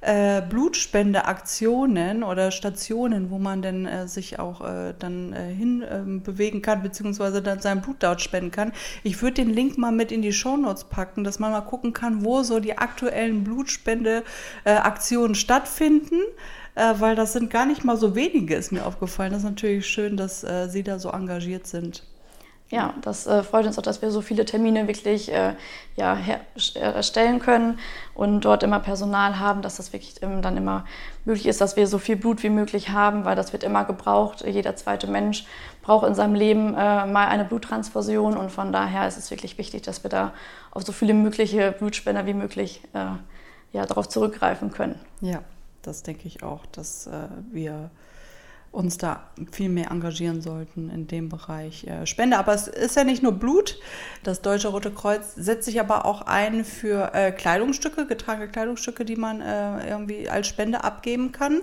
äh, 0.00 0.42
Blutspendeaktionen 0.42 2.22
oder 2.22 2.50
Stationen, 2.50 3.30
wo 3.30 3.38
man 3.38 3.62
denn 3.62 3.86
äh, 3.86 4.06
sich 4.08 4.38
auch 4.38 4.60
äh, 4.60 4.94
dann 4.98 5.32
äh, 5.32 5.52
hin 5.52 5.84
ähm, 5.88 6.22
bewegen 6.22 6.62
kann, 6.62 6.82
beziehungsweise 6.82 7.42
dann 7.42 7.60
sein 7.60 7.82
Blut 7.82 7.96
dort 8.00 8.20
spenden 8.20 8.50
kann. 8.50 8.72
Ich 9.02 9.22
würde 9.22 9.34
den 9.34 9.50
Link 9.50 9.78
mal 9.78 9.92
mit 9.92 10.12
in 10.12 10.22
die 10.22 10.32
Shownotes 10.32 10.84
packen, 10.84 11.24
dass 11.24 11.38
man 11.38 11.52
mal 11.52 11.60
gucken 11.62 11.92
kann, 11.92 12.24
wo 12.24 12.42
so 12.42 12.60
die 12.60 12.78
aktuellen 12.78 13.44
Blutspendeaktionen 13.44 15.34
stattfinden 15.34 16.20
äh, 16.76 16.94
weil 16.98 17.16
das 17.16 17.32
sind 17.32 17.50
gar 17.50 17.66
nicht 17.66 17.84
mal 17.84 17.96
so 17.96 18.14
wenige, 18.14 18.54
ist 18.54 18.70
mir 18.70 18.84
aufgefallen. 18.86 19.32
Das 19.32 19.40
ist 19.40 19.48
natürlich 19.48 19.86
schön, 19.86 20.16
dass 20.16 20.44
äh, 20.44 20.68
Sie 20.68 20.82
da 20.82 20.98
so 20.98 21.10
engagiert 21.10 21.66
sind. 21.66 22.04
Ja, 22.68 22.94
das 23.00 23.28
äh, 23.28 23.44
freut 23.44 23.64
uns 23.64 23.78
auch, 23.78 23.82
dass 23.82 24.02
wir 24.02 24.10
so 24.10 24.20
viele 24.20 24.44
Termine 24.44 24.88
wirklich 24.88 25.32
äh, 25.32 25.54
ja, 25.94 26.18
äh, 26.74 26.78
erstellen 26.78 27.38
können 27.38 27.78
und 28.12 28.40
dort 28.40 28.64
immer 28.64 28.80
Personal 28.80 29.38
haben, 29.38 29.62
dass 29.62 29.76
das 29.76 29.92
wirklich 29.92 30.20
ähm, 30.20 30.42
dann 30.42 30.56
immer 30.56 30.84
möglich 31.24 31.46
ist, 31.46 31.60
dass 31.60 31.76
wir 31.76 31.86
so 31.86 31.98
viel 31.98 32.16
Blut 32.16 32.42
wie 32.42 32.50
möglich 32.50 32.88
haben, 32.88 33.24
weil 33.24 33.36
das 33.36 33.52
wird 33.52 33.62
immer 33.62 33.84
gebraucht. 33.84 34.44
Jeder 34.44 34.74
zweite 34.74 35.06
Mensch 35.06 35.46
braucht 35.82 36.08
in 36.08 36.16
seinem 36.16 36.34
Leben 36.34 36.74
äh, 36.74 37.06
mal 37.06 37.28
eine 37.28 37.44
Bluttransfusion 37.44 38.36
und 38.36 38.50
von 38.50 38.72
daher 38.72 39.06
ist 39.06 39.16
es 39.16 39.30
wirklich 39.30 39.58
wichtig, 39.58 39.82
dass 39.82 40.02
wir 40.02 40.10
da 40.10 40.32
auf 40.72 40.82
so 40.82 40.90
viele 40.90 41.14
mögliche 41.14 41.70
Blutspender 41.70 42.26
wie 42.26 42.34
möglich 42.34 42.80
äh, 42.94 43.06
ja, 43.72 43.86
darauf 43.86 44.08
zurückgreifen 44.08 44.72
können. 44.72 44.98
Ja, 45.20 45.42
das 45.82 46.02
denke 46.02 46.26
ich 46.26 46.42
auch, 46.42 46.66
dass 46.66 47.06
äh, 47.06 47.28
wir 47.52 47.90
uns 48.72 48.98
da 48.98 49.20
viel 49.52 49.70
mehr 49.70 49.90
engagieren 49.90 50.42
sollten 50.42 50.90
in 50.90 51.06
dem 51.06 51.28
Bereich 51.28 51.84
äh, 51.84 52.06
Spende. 52.06 52.36
Aber 52.38 52.52
es 52.52 52.68
ist 52.68 52.96
ja 52.96 53.04
nicht 53.04 53.22
nur 53.22 53.32
Blut. 53.32 53.78
Das 54.22 54.42
Deutsche 54.42 54.68
Rote 54.68 54.90
Kreuz 54.90 55.34
setzt 55.34 55.64
sich 55.64 55.80
aber 55.80 56.04
auch 56.04 56.22
ein 56.22 56.64
für 56.64 57.14
äh, 57.14 57.32
Kleidungsstücke, 57.32 58.06
getragene 58.06 58.48
Kleidungsstücke, 58.48 59.04
die 59.04 59.16
man 59.16 59.40
äh, 59.40 59.88
irgendwie 59.88 60.28
als 60.28 60.46
Spende 60.46 60.84
abgeben 60.84 61.32
kann. 61.32 61.62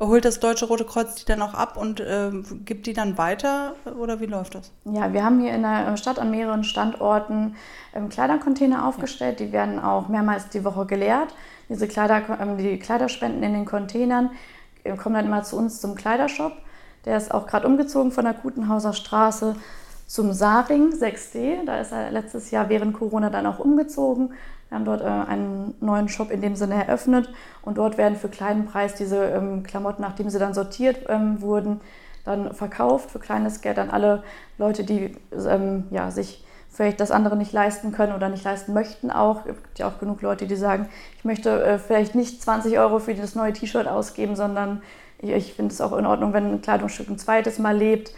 Holt 0.00 0.24
das 0.24 0.40
Deutsche 0.40 0.66
Rote 0.66 0.84
Kreuz 0.84 1.14
die 1.16 1.24
dann 1.24 1.42
auch 1.42 1.54
ab 1.54 1.76
und 1.76 2.00
äh, 2.00 2.30
gibt 2.64 2.86
die 2.86 2.94
dann 2.94 3.18
weiter 3.18 3.74
oder 3.98 4.20
wie 4.20 4.26
läuft 4.26 4.54
das? 4.54 4.72
Ja, 4.84 5.12
wir 5.12 5.22
haben 5.24 5.40
hier 5.40 5.54
in 5.54 5.62
der 5.62 5.96
Stadt 5.96 6.18
an 6.18 6.30
mehreren 6.30 6.64
Standorten 6.64 7.56
ähm, 7.94 8.08
Kleidercontainer 8.08 8.86
aufgestellt. 8.86 9.40
Ja. 9.40 9.46
Die 9.46 9.52
werden 9.52 9.78
auch 9.78 10.08
mehrmals 10.08 10.48
die 10.48 10.64
Woche 10.64 10.86
geleert. 10.86 11.34
Diese 11.68 11.88
Kleider, 11.88 12.22
ähm, 12.40 12.58
die 12.58 12.78
Kleiderspenden 12.78 13.42
in 13.42 13.52
den 13.52 13.64
Containern 13.64 14.30
kommen 14.96 15.14
dann 15.14 15.26
immer 15.26 15.42
zu 15.42 15.56
uns 15.56 15.80
zum 15.80 15.94
Kleidershop. 15.94 16.52
Der 17.04 17.16
ist 17.16 17.32
auch 17.32 17.46
gerade 17.46 17.66
umgezogen 17.66 18.12
von 18.12 18.24
der 18.24 18.34
Kutenhauser 18.34 18.92
Straße 18.92 19.56
zum 20.06 20.32
Saring 20.32 20.92
6D. 20.92 21.64
Da 21.66 21.80
ist 21.80 21.92
er 21.92 22.10
letztes 22.10 22.50
Jahr 22.50 22.68
während 22.68 22.94
Corona 22.94 23.30
dann 23.30 23.46
auch 23.46 23.58
umgezogen. 23.58 24.32
Wir 24.68 24.78
haben 24.78 24.84
dort 24.84 25.02
äh, 25.02 25.04
einen 25.04 25.74
neuen 25.80 26.08
Shop 26.08 26.30
in 26.30 26.40
dem 26.40 26.56
Sinne 26.56 26.86
eröffnet 26.86 27.32
und 27.62 27.78
dort 27.78 27.98
werden 27.98 28.16
für 28.16 28.28
kleinen 28.28 28.66
Preis 28.66 28.94
diese 28.94 29.24
ähm, 29.24 29.62
Klamotten, 29.62 30.02
nachdem 30.02 30.30
sie 30.30 30.38
dann 30.38 30.54
sortiert 30.54 31.06
ähm, 31.08 31.40
wurden, 31.40 31.80
dann 32.24 32.54
verkauft 32.54 33.10
für 33.10 33.18
kleines 33.18 33.60
Geld 33.60 33.78
an 33.78 33.90
alle 33.90 34.22
Leute, 34.58 34.84
die 34.84 35.16
ähm, 35.32 35.84
ja, 35.90 36.10
sich 36.10 36.44
vielleicht 36.74 37.00
das 37.00 37.10
andere 37.10 37.36
nicht 37.36 37.52
leisten 37.52 37.92
können 37.92 38.12
oder 38.12 38.28
nicht 38.28 38.44
leisten 38.44 38.72
möchten 38.72 39.10
auch. 39.10 39.46
Es 39.46 39.62
gibt 39.62 39.78
ja 39.78 39.88
auch 39.88 39.98
genug 40.00 40.20
Leute, 40.22 40.46
die 40.46 40.56
sagen, 40.56 40.88
ich 41.16 41.24
möchte 41.24 41.62
äh, 41.62 41.78
vielleicht 41.78 42.14
nicht 42.14 42.42
20 42.42 42.78
Euro 42.78 42.98
für 42.98 43.14
das 43.14 43.34
neue 43.34 43.52
T-Shirt 43.52 43.86
ausgeben, 43.86 44.34
sondern 44.34 44.82
ich, 45.18 45.30
ich 45.30 45.54
finde 45.54 45.72
es 45.72 45.80
auch 45.80 45.96
in 45.96 46.04
Ordnung, 46.04 46.32
wenn 46.32 46.52
ein 46.52 46.62
Kleidungsstück 46.62 47.08
ein 47.08 47.18
zweites 47.18 47.58
Mal 47.58 47.76
lebt 47.76 48.12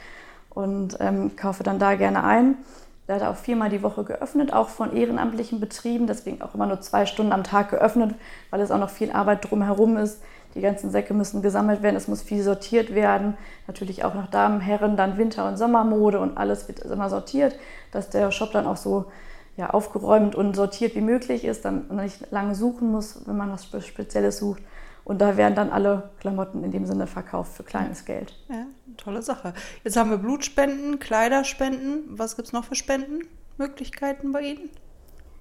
und 0.51 0.97
ähm, 1.01 1.37
kaufe 1.37 1.63
dann 1.63 1.79
da 1.79 1.95
gerne 1.95 2.25
ein. 2.25 2.57
Der 3.09 3.17
hat 3.17 3.23
auch 3.23 3.37
viermal 3.37 3.69
die 3.69 3.83
Woche 3.83 4.03
geöffnet, 4.03 4.53
auch 4.53 4.69
von 4.69 4.97
ehrenamtlichen 4.97 5.61
Betrieben, 5.61 6.07
deswegen 6.07 6.43
auch 6.43 6.55
immer 6.55 6.67
nur 6.67 6.81
zwei 6.81 7.07
Stunden 7.07 7.33
am 7.33 7.45
Tag 7.45 7.71
geöffnet, 7.71 8.15
weil 8.51 8.61
es 8.61 8.71
auch 8.71 8.79
noch 8.79 8.91
viel 8.91 9.13
Arbeit 9.13 9.49
drumherum 9.49 9.97
ist. 9.97 10.21
Die 10.57 10.63
ganzen 10.63 10.91
Säcke 10.91 11.13
müssen 11.13 11.43
gesammelt 11.43 11.83
werden, 11.83 11.97
es 11.97 12.09
muss 12.09 12.23
viel 12.23 12.43
sortiert 12.43 12.95
werden. 12.95 13.37
Natürlich 13.67 14.05
auch 14.05 14.15
nach 14.15 14.31
Damen, 14.31 14.61
Herren, 14.61 14.97
dann 14.97 15.19
Winter- 15.19 15.47
und 15.47 15.59
Sommermode 15.59 16.19
und 16.19 16.39
alles 16.39 16.67
wird 16.67 16.81
immer 16.81 17.11
sortiert, 17.11 17.59
dass 17.93 18.09
der 18.09 18.31
Shop 18.31 18.53
dann 18.53 18.67
auch 18.67 18.79
so 18.79 19.05
ja, 19.59 19.71
aufgeräumt 19.71 20.35
und 20.35 20.57
sortiert 20.57 20.95
wie 20.95 21.03
möglich 21.03 21.45
ist, 21.45 21.65
man 21.65 21.87
nicht 21.91 22.31
lange 22.31 22.55
suchen 22.55 22.91
muss, 22.91 23.27
wenn 23.27 23.37
man 23.37 23.53
was 23.53 23.67
Spezielles 23.87 24.39
sucht. 24.39 24.63
Und 25.05 25.21
da 25.21 25.37
werden 25.37 25.55
dann 25.55 25.71
alle 25.71 26.11
Klamotten 26.21 26.65
in 26.65 26.73
dem 26.73 26.87
Sinne 26.87 27.07
verkauft 27.07 27.53
für 27.53 27.63
kleines 27.63 28.07
Geld. 28.07 28.35
Ja, 28.49 28.67
tolle 28.97 29.23
Sache. 29.23 29.53
Jetzt 29.85 29.97
haben 29.97 30.11
wir 30.11 30.17
Blutspenden, 30.17 30.99
Kleiderspenden. 30.99 32.05
Was 32.09 32.35
gibt 32.35 32.49
es 32.49 32.53
noch 32.53 32.65
für 32.65 32.75
Spendenmöglichkeiten 32.75 34.33
bei 34.33 34.41
Ihnen? 34.41 34.71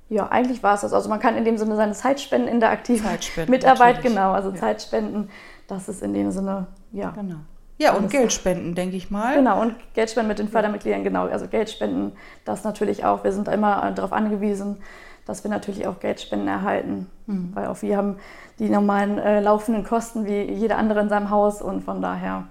Ja, 0.09 0.27
eigentlich 0.27 0.61
war 0.61 0.75
es 0.75 0.81
das. 0.81 0.93
Also 0.93 1.09
man 1.09 1.19
kann 1.19 1.35
in 1.35 1.45
dem 1.45 1.57
Sinne 1.57 1.75
seine 1.75 1.93
Zeit 1.93 2.21
spenden 2.21 2.47
in 2.47 2.59
der 2.59 2.69
aktiven 2.69 3.09
Mitarbeit, 3.47 3.95
natürlich. 3.95 4.15
genau. 4.15 4.31
Also 4.31 4.49
ja. 4.51 4.55
Zeit 4.55 4.81
spenden, 4.81 5.29
das 5.67 5.89
ist 5.89 6.03
in 6.03 6.13
dem 6.13 6.31
Sinne, 6.31 6.67
ja. 6.91 7.11
Genau. 7.11 7.37
Ja, 7.77 7.93
und 7.93 8.09
Geld 8.09 8.31
spenden, 8.31 8.73
denke 8.73 8.95
ich 8.95 9.11
mal. 9.11 9.35
Genau, 9.35 9.61
und 9.61 9.75
Geld 9.93 10.09
spenden 10.09 10.29
mit 10.29 10.39
den 10.39 10.47
Fördermitgliedern, 10.47 11.03
genau. 11.03 11.27
Also 11.27 11.47
Geld 11.47 11.69
spenden, 11.69 12.13
das 12.45 12.63
natürlich 12.63 13.03
auch. 13.03 13.25
Wir 13.25 13.33
sind 13.33 13.49
immer 13.49 13.91
darauf 13.91 14.13
angewiesen, 14.13 14.77
dass 15.25 15.43
wir 15.43 15.51
natürlich 15.51 15.87
auch 15.87 15.99
Geldspenden 15.99 16.47
erhalten. 16.47 17.09
Mhm. 17.25 17.51
Weil 17.53 17.67
auch 17.67 17.81
wir 17.81 17.97
haben 17.97 18.17
die 18.59 18.69
normalen 18.69 19.17
äh, 19.17 19.41
laufenden 19.41 19.83
Kosten 19.83 20.25
wie 20.25 20.43
jeder 20.43 20.77
andere 20.77 21.01
in 21.01 21.09
seinem 21.09 21.29
Haus 21.29 21.61
und 21.61 21.83
von 21.83 22.01
daher 22.01 22.47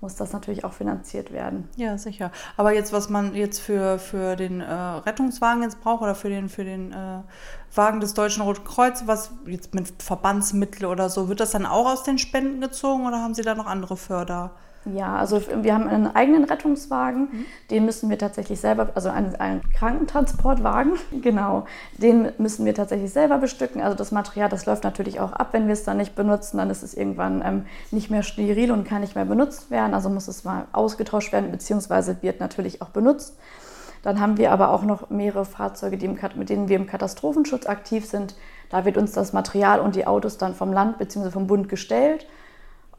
muss 0.00 0.16
das 0.16 0.32
natürlich 0.32 0.64
auch 0.64 0.72
finanziert 0.72 1.32
werden. 1.32 1.68
Ja, 1.76 1.98
sicher. 1.98 2.32
Aber 2.56 2.72
jetzt, 2.72 2.92
was 2.92 3.10
man 3.10 3.34
jetzt 3.34 3.60
für, 3.60 3.98
für 3.98 4.34
den 4.36 4.60
äh, 4.60 4.72
Rettungswagen 4.72 5.62
jetzt 5.62 5.80
braucht 5.80 6.02
oder 6.02 6.14
für 6.14 6.30
den, 6.30 6.48
für 6.48 6.64
den 6.64 6.92
äh, 6.92 7.20
Wagen 7.74 8.00
des 8.00 8.14
Deutschen 8.14 8.42
Roten 8.42 8.64
Kreuz, 8.64 9.02
was 9.06 9.32
jetzt 9.46 9.74
mit 9.74 10.02
Verbandsmittel 10.02 10.86
oder 10.86 11.10
so, 11.10 11.28
wird 11.28 11.40
das 11.40 11.50
dann 11.50 11.66
auch 11.66 11.86
aus 11.86 12.02
den 12.02 12.18
Spenden 12.18 12.60
gezogen 12.60 13.06
oder 13.06 13.22
haben 13.22 13.34
Sie 13.34 13.42
da 13.42 13.54
noch 13.54 13.66
andere 13.66 13.96
Förder? 13.96 14.52
Ja, 14.86 15.16
also 15.16 15.42
wir 15.62 15.74
haben 15.74 15.88
einen 15.88 16.06
eigenen 16.06 16.44
Rettungswagen, 16.44 17.28
mhm. 17.30 17.46
den 17.70 17.84
müssen 17.84 18.08
wir 18.08 18.16
tatsächlich 18.16 18.60
selber, 18.60 18.88
also 18.94 19.10
einen, 19.10 19.36
einen, 19.36 19.60
Krankentransportwagen, 19.72 20.92
genau, 21.22 21.66
den 21.98 22.32
müssen 22.38 22.64
wir 22.64 22.74
tatsächlich 22.74 23.12
selber 23.12 23.36
bestücken. 23.36 23.82
Also 23.82 23.94
das 23.94 24.10
Material, 24.10 24.48
das 24.48 24.64
läuft 24.64 24.84
natürlich 24.84 25.20
auch 25.20 25.32
ab, 25.32 25.48
wenn 25.52 25.66
wir 25.66 25.74
es 25.74 25.84
dann 25.84 25.98
nicht 25.98 26.14
benutzen, 26.14 26.56
dann 26.56 26.70
ist 26.70 26.82
es 26.82 26.94
irgendwann 26.94 27.42
ähm, 27.44 27.66
nicht 27.90 28.10
mehr 28.10 28.22
steril 28.22 28.72
und 28.72 28.84
kann 28.84 29.02
nicht 29.02 29.16
mehr 29.16 29.26
benutzt 29.26 29.70
werden, 29.70 29.92
also 29.92 30.08
muss 30.08 30.28
es 30.28 30.44
mal 30.44 30.66
ausgetauscht 30.72 31.32
werden, 31.32 31.50
beziehungsweise 31.50 32.16
wird 32.22 32.40
natürlich 32.40 32.80
auch 32.80 32.88
benutzt. 32.88 33.36
Dann 34.02 34.18
haben 34.18 34.38
wir 34.38 34.50
aber 34.50 34.70
auch 34.70 34.82
noch 34.82 35.10
mehrere 35.10 35.44
Fahrzeuge, 35.44 35.98
die 35.98 36.06
im, 36.06 36.18
mit 36.36 36.48
denen 36.48 36.70
wir 36.70 36.76
im 36.76 36.86
Katastrophenschutz 36.86 37.66
aktiv 37.66 38.06
sind. 38.06 38.34
Da 38.70 38.86
wird 38.86 38.96
uns 38.96 39.12
das 39.12 39.34
Material 39.34 39.80
und 39.80 39.94
die 39.94 40.06
Autos 40.06 40.38
dann 40.38 40.54
vom 40.54 40.72
Land 40.72 40.96
bzw. 40.96 41.30
vom 41.30 41.46
Bund 41.46 41.68
gestellt. 41.68 42.26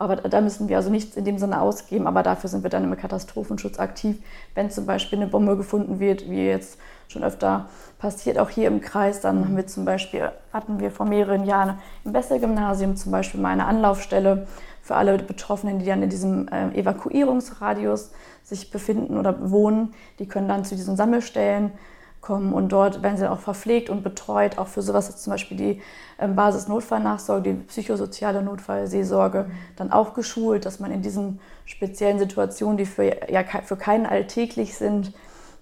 Aber 0.01 0.15
da 0.15 0.41
müssen 0.41 0.67
wir 0.67 0.77
also 0.77 0.89
nichts 0.89 1.15
in 1.15 1.25
dem 1.25 1.37
Sinne 1.37 1.61
ausgeben, 1.61 2.07
aber 2.07 2.23
dafür 2.23 2.49
sind 2.49 2.63
wir 2.63 2.71
dann 2.71 2.85
im 2.85 2.97
Katastrophenschutz 2.97 3.77
aktiv. 3.77 4.17
Wenn 4.55 4.71
zum 4.71 4.87
Beispiel 4.87 5.19
eine 5.19 5.27
Bombe 5.27 5.55
gefunden 5.55 5.99
wird, 5.99 6.27
wie 6.27 6.43
jetzt 6.43 6.79
schon 7.07 7.23
öfter 7.23 7.67
passiert, 7.99 8.39
auch 8.39 8.49
hier 8.49 8.67
im 8.67 8.81
Kreis, 8.81 9.21
dann 9.21 9.45
haben 9.45 9.55
wir 9.55 9.67
zum 9.67 9.85
Beispiel, 9.85 10.31
hatten 10.51 10.79
wir 10.79 10.89
vor 10.89 11.05
mehreren 11.05 11.45
Jahren 11.45 11.77
im 12.03 12.13
Bessel-Gymnasium 12.13 12.95
zum 12.95 13.11
Beispiel 13.11 13.39
mal 13.39 13.49
eine 13.49 13.65
Anlaufstelle 13.65 14.47
für 14.81 14.95
alle 14.95 15.19
Betroffenen, 15.19 15.77
die 15.77 15.85
dann 15.85 16.01
in 16.01 16.09
diesem 16.09 16.47
äh, 16.47 16.69
Evakuierungsradius 16.71 18.09
sich 18.41 18.71
befinden 18.71 19.19
oder 19.19 19.51
wohnen. 19.51 19.93
Die 20.17 20.25
können 20.25 20.47
dann 20.47 20.65
zu 20.65 20.75
diesen 20.75 20.95
Sammelstellen 20.95 21.73
kommen 22.21 22.53
und 22.53 22.69
dort 22.71 23.01
werden 23.01 23.17
sie 23.17 23.23
dann 23.23 23.33
auch 23.33 23.39
verpflegt 23.39 23.89
und 23.89 24.03
betreut, 24.03 24.57
auch 24.57 24.67
für 24.67 24.81
sowas 24.81 25.15
zum 25.17 25.31
Beispiel 25.31 25.57
die 25.57 25.81
ähm, 26.19 26.35
Basisnotfallnachsorge, 26.35 27.53
die 27.53 27.59
psychosoziale 27.63 28.43
Notfallseelsorge, 28.43 29.49
dann 29.75 29.91
auch 29.91 30.13
geschult, 30.13 30.65
dass 30.65 30.79
man 30.79 30.91
in 30.91 31.01
diesen 31.01 31.39
speziellen 31.65 32.19
Situationen, 32.19 32.77
die 32.77 32.85
für, 32.85 33.29
ja, 33.29 33.43
für 33.63 33.75
keinen 33.75 34.05
alltäglich 34.05 34.77
sind, 34.77 35.13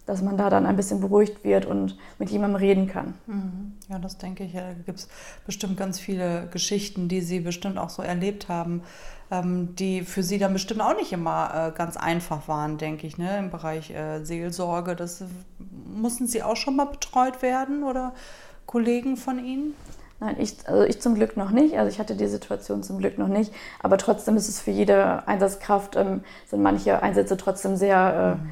dass 0.09 0.23
man 0.23 0.37
da 0.37 0.49
dann 0.49 0.65
ein 0.65 0.75
bisschen 0.75 1.01
beruhigt 1.01 1.43
wird 1.43 1.67
und 1.67 1.95
mit 2.17 2.31
jemandem 2.31 2.55
reden 2.55 2.87
kann. 2.87 3.13
Mhm. 3.27 3.73
Ja, 3.89 3.99
das 3.99 4.17
denke 4.17 4.43
ich. 4.43 4.53
Da 4.53 4.73
gibt 4.73 4.97
es 4.97 5.07
bestimmt 5.45 5.77
ganz 5.77 5.99
viele 5.99 6.47
Geschichten, 6.47 7.07
die 7.07 7.21
Sie 7.21 7.41
bestimmt 7.41 7.77
auch 7.77 7.91
so 7.91 8.01
erlebt 8.01 8.49
haben, 8.49 8.81
ähm, 9.29 9.75
die 9.75 10.01
für 10.01 10.23
Sie 10.23 10.39
dann 10.39 10.51
bestimmt 10.51 10.81
auch 10.81 10.95
nicht 10.95 11.13
immer 11.13 11.51
äh, 11.53 11.77
ganz 11.77 11.95
einfach 11.95 12.47
waren, 12.47 12.79
denke 12.79 13.05
ich, 13.05 13.19
ne? 13.19 13.37
im 13.37 13.51
Bereich 13.51 13.91
äh, 13.91 14.25
Seelsorge. 14.25 14.95
Das 14.95 15.23
mussten 15.85 16.25
Sie 16.25 16.41
auch 16.41 16.55
schon 16.55 16.75
mal 16.75 16.85
betreut 16.85 17.43
werden 17.43 17.83
oder 17.83 18.15
Kollegen 18.65 19.15
von 19.15 19.37
Ihnen? 19.37 19.75
Nein, 20.19 20.37
ich, 20.39 20.67
also 20.67 20.83
ich 20.85 20.99
zum 20.99 21.13
Glück 21.13 21.37
noch 21.37 21.51
nicht. 21.51 21.77
Also 21.77 21.91
ich 21.91 21.99
hatte 21.99 22.15
die 22.15 22.27
Situation 22.27 22.81
zum 22.81 22.97
Glück 22.97 23.19
noch 23.19 23.27
nicht. 23.27 23.53
Aber 23.79 23.99
trotzdem 23.99 24.37
ist 24.37 24.49
es 24.49 24.59
für 24.59 24.71
jede 24.71 25.27
Einsatzkraft, 25.27 25.95
ähm, 25.97 26.23
sind 26.47 26.63
manche 26.63 27.03
Einsätze 27.03 27.37
trotzdem 27.37 27.75
sehr 27.75 28.37
äh, 28.39 28.43
mhm 28.43 28.49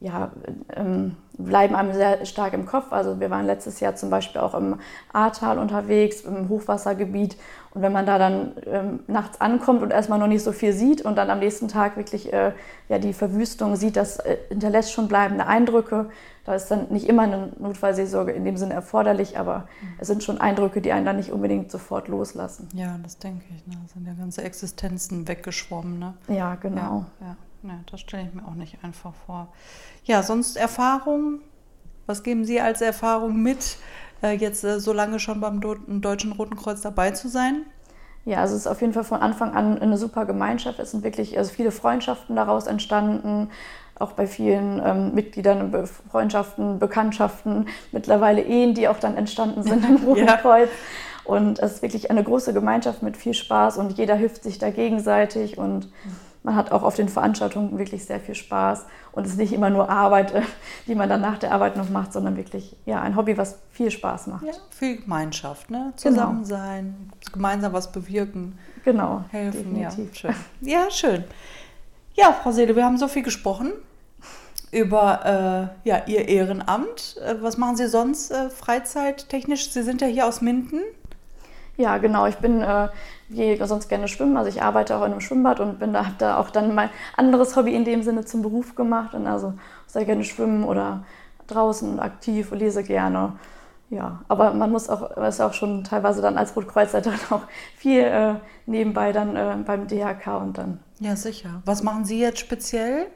ja, 0.00 0.32
ähm, 0.74 1.16
bleiben 1.36 1.74
einem 1.74 1.92
sehr 1.92 2.24
stark 2.24 2.54
im 2.54 2.64
Kopf. 2.64 2.90
Also 2.90 3.20
wir 3.20 3.30
waren 3.30 3.44
letztes 3.44 3.80
Jahr 3.80 3.96
zum 3.96 4.08
Beispiel 4.08 4.40
auch 4.40 4.54
im 4.54 4.76
Ahrtal 5.12 5.58
unterwegs, 5.58 6.22
im 6.22 6.48
Hochwassergebiet. 6.48 7.36
Und 7.72 7.82
wenn 7.82 7.92
man 7.92 8.06
da 8.06 8.18
dann 8.18 8.52
ähm, 8.66 9.00
nachts 9.06 9.40
ankommt 9.40 9.82
und 9.82 9.92
erstmal 9.92 10.18
noch 10.18 10.26
nicht 10.26 10.42
so 10.42 10.52
viel 10.52 10.72
sieht 10.72 11.02
und 11.02 11.16
dann 11.16 11.30
am 11.30 11.38
nächsten 11.38 11.68
Tag 11.68 11.96
wirklich 11.96 12.32
äh, 12.32 12.52
ja, 12.88 12.98
die 12.98 13.12
Verwüstung 13.12 13.76
sieht, 13.76 13.96
das 13.96 14.18
äh, 14.18 14.38
hinterlässt 14.48 14.92
schon 14.92 15.06
bleibende 15.06 15.46
Eindrücke. 15.46 16.08
Da 16.46 16.54
ist 16.54 16.68
dann 16.70 16.88
nicht 16.88 17.06
immer 17.06 17.22
eine 17.22 17.52
Notfallseelsorge 17.58 18.32
in 18.32 18.44
dem 18.46 18.56
Sinne 18.56 18.72
erforderlich, 18.72 19.38
aber 19.38 19.68
mhm. 19.82 19.88
es 19.98 20.08
sind 20.08 20.24
schon 20.24 20.40
Eindrücke, 20.40 20.80
die 20.80 20.92
einen 20.92 21.04
dann 21.04 21.16
nicht 21.16 21.30
unbedingt 21.30 21.70
sofort 21.70 22.08
loslassen. 22.08 22.68
Ja, 22.74 22.98
das 23.02 23.18
denke 23.18 23.44
ich. 23.54 23.66
Ne? 23.66 23.74
Da 23.74 23.92
sind 23.92 24.06
ja 24.06 24.14
ganze 24.14 24.42
Existenzen 24.42 25.28
weggeschwommen. 25.28 25.98
Ne? 25.98 26.14
Ja, 26.28 26.54
genau. 26.54 27.04
Ja, 27.20 27.26
ja. 27.26 27.36
Ja, 27.62 27.80
das 27.90 28.00
stelle 28.00 28.28
ich 28.28 28.34
mir 28.34 28.46
auch 28.46 28.54
nicht 28.54 28.78
einfach 28.82 29.14
vor. 29.26 29.48
Ja, 30.04 30.22
sonst 30.22 30.56
Erfahrungen? 30.56 31.40
Was 32.06 32.22
geben 32.22 32.44
Sie 32.44 32.60
als 32.60 32.80
Erfahrung 32.80 33.40
mit, 33.42 33.76
äh, 34.22 34.32
jetzt 34.32 34.64
äh, 34.64 34.80
so 34.80 34.92
lange 34.92 35.20
schon 35.20 35.40
beim 35.40 35.60
Deutschen 36.00 36.32
Roten 36.32 36.56
Kreuz 36.56 36.80
dabei 36.80 37.10
zu 37.12 37.28
sein? 37.28 37.66
Ja, 38.24 38.38
also 38.38 38.54
es 38.54 38.62
ist 38.62 38.66
auf 38.66 38.80
jeden 38.80 38.92
Fall 38.92 39.04
von 39.04 39.20
Anfang 39.20 39.54
an 39.54 39.78
eine 39.78 39.96
super 39.96 40.26
Gemeinschaft. 40.26 40.78
Es 40.78 40.90
sind 40.90 41.04
wirklich 41.04 41.38
also 41.38 41.52
viele 41.52 41.70
Freundschaften 41.70 42.36
daraus 42.36 42.66
entstanden, 42.66 43.48
auch 43.98 44.12
bei 44.12 44.26
vielen 44.26 44.80
ähm, 44.84 45.14
Mitgliedern, 45.14 45.72
Freundschaften, 46.10 46.78
Bekanntschaften, 46.78 47.68
mittlerweile 47.92 48.42
Ehen, 48.42 48.74
die 48.74 48.88
auch 48.88 48.98
dann 48.98 49.16
entstanden 49.16 49.62
sind 49.62 49.84
im 49.84 49.96
Roten 50.04 50.26
ja. 50.26 50.36
Kreuz. 50.36 50.70
Und 51.24 51.58
es 51.60 51.74
ist 51.74 51.82
wirklich 51.82 52.10
eine 52.10 52.24
große 52.24 52.52
Gemeinschaft 52.52 53.02
mit 53.02 53.16
viel 53.16 53.34
Spaß 53.34 53.78
und 53.78 53.92
jeder 53.92 54.16
hilft 54.16 54.42
sich 54.42 54.58
da 54.58 54.70
gegenseitig 54.70 55.58
und 55.58 55.86
mhm 55.86 56.29
man 56.42 56.56
hat 56.56 56.72
auch 56.72 56.82
auf 56.82 56.94
den 56.94 57.08
Veranstaltungen 57.08 57.78
wirklich 57.78 58.04
sehr 58.04 58.20
viel 58.20 58.34
Spaß 58.34 58.86
und 59.12 59.26
es 59.26 59.32
ist 59.32 59.38
nicht 59.38 59.52
immer 59.52 59.70
nur 59.70 59.90
Arbeit, 59.90 60.32
äh, 60.32 60.42
die 60.86 60.94
man 60.94 61.08
dann 61.08 61.20
nach 61.20 61.38
der 61.38 61.52
Arbeit 61.52 61.76
noch 61.76 61.90
macht, 61.90 62.12
sondern 62.12 62.36
wirklich 62.36 62.76
ja, 62.86 63.00
ein 63.00 63.16
Hobby, 63.16 63.36
was 63.36 63.58
viel 63.70 63.90
Spaß 63.90 64.28
macht. 64.28 64.44
Ja, 64.44 64.52
viel 64.70 65.02
Gemeinschaft, 65.02 65.70
ne? 65.70 65.92
zusammen 65.96 66.44
genau. 66.44 66.48
sein, 66.48 67.12
gemeinsam 67.32 67.72
was 67.72 67.92
bewirken. 67.92 68.58
Genau, 68.84 69.24
helfen. 69.30 69.74
Definitiv. 69.74 70.22
Ja, 70.22 70.32
schön. 70.32 70.34
Ja, 70.60 70.90
schön. 70.90 71.24
Ja, 72.14 72.32
Frau 72.32 72.52
Seele, 72.52 72.74
wir 72.74 72.84
haben 72.84 72.98
so 72.98 73.08
viel 73.08 73.22
gesprochen 73.22 73.72
über 74.72 75.72
äh, 75.84 75.88
ja, 75.88 76.02
Ihr 76.06 76.28
Ehrenamt. 76.28 77.16
Äh, 77.24 77.36
was 77.40 77.58
machen 77.58 77.76
Sie 77.76 77.88
sonst 77.88 78.30
äh, 78.30 78.50
freizeittechnisch? 78.50 79.70
Sie 79.70 79.82
sind 79.82 80.00
ja 80.00 80.06
hier 80.06 80.26
aus 80.26 80.40
Minden. 80.40 80.80
Ja, 81.76 81.98
genau. 81.98 82.26
Ich 82.26 82.36
bin 82.36 82.60
äh, 82.62 82.88
gehe 83.30 83.66
sonst 83.66 83.88
gerne 83.88 84.08
schwimmen. 84.08 84.36
Also 84.36 84.48
ich 84.48 84.62
arbeite 84.62 84.96
auch 84.96 85.04
in 85.04 85.12
einem 85.12 85.20
Schwimmbad 85.20 85.60
und 85.60 85.78
bin 85.78 85.92
da, 85.92 86.06
habe 86.06 86.14
da 86.18 86.38
auch 86.38 86.50
dann 86.50 86.74
mein 86.74 86.90
anderes 87.16 87.56
Hobby 87.56 87.74
in 87.74 87.84
dem 87.84 88.02
Sinne 88.02 88.24
zum 88.24 88.42
Beruf 88.42 88.74
gemacht 88.74 89.14
und 89.14 89.26
also 89.26 89.54
sehr 89.86 90.04
gerne 90.04 90.24
schwimmen 90.24 90.64
oder 90.64 91.04
draußen 91.46 92.00
aktiv 92.00 92.50
lese 92.52 92.82
gerne. 92.82 93.34
Ja, 93.90 94.20
aber 94.28 94.54
man 94.54 94.70
muss 94.70 94.88
auch, 94.88 95.16
ist 95.16 95.40
auch 95.40 95.52
schon 95.52 95.82
teilweise 95.82 96.22
dann 96.22 96.38
als 96.38 96.54
Rotkreuzleiter 96.54 97.12
auch 97.30 97.42
viel 97.76 98.02
äh, 98.02 98.34
nebenbei 98.66 99.12
dann 99.12 99.34
äh, 99.34 99.56
beim 99.64 99.88
DHK 99.88 100.40
und 100.40 100.58
dann. 100.58 100.78
Ja, 101.00 101.16
sicher. 101.16 101.62
Was 101.64 101.82
machen 101.82 102.04
Sie 102.04 102.20
jetzt 102.20 102.38
speziell? 102.38 103.06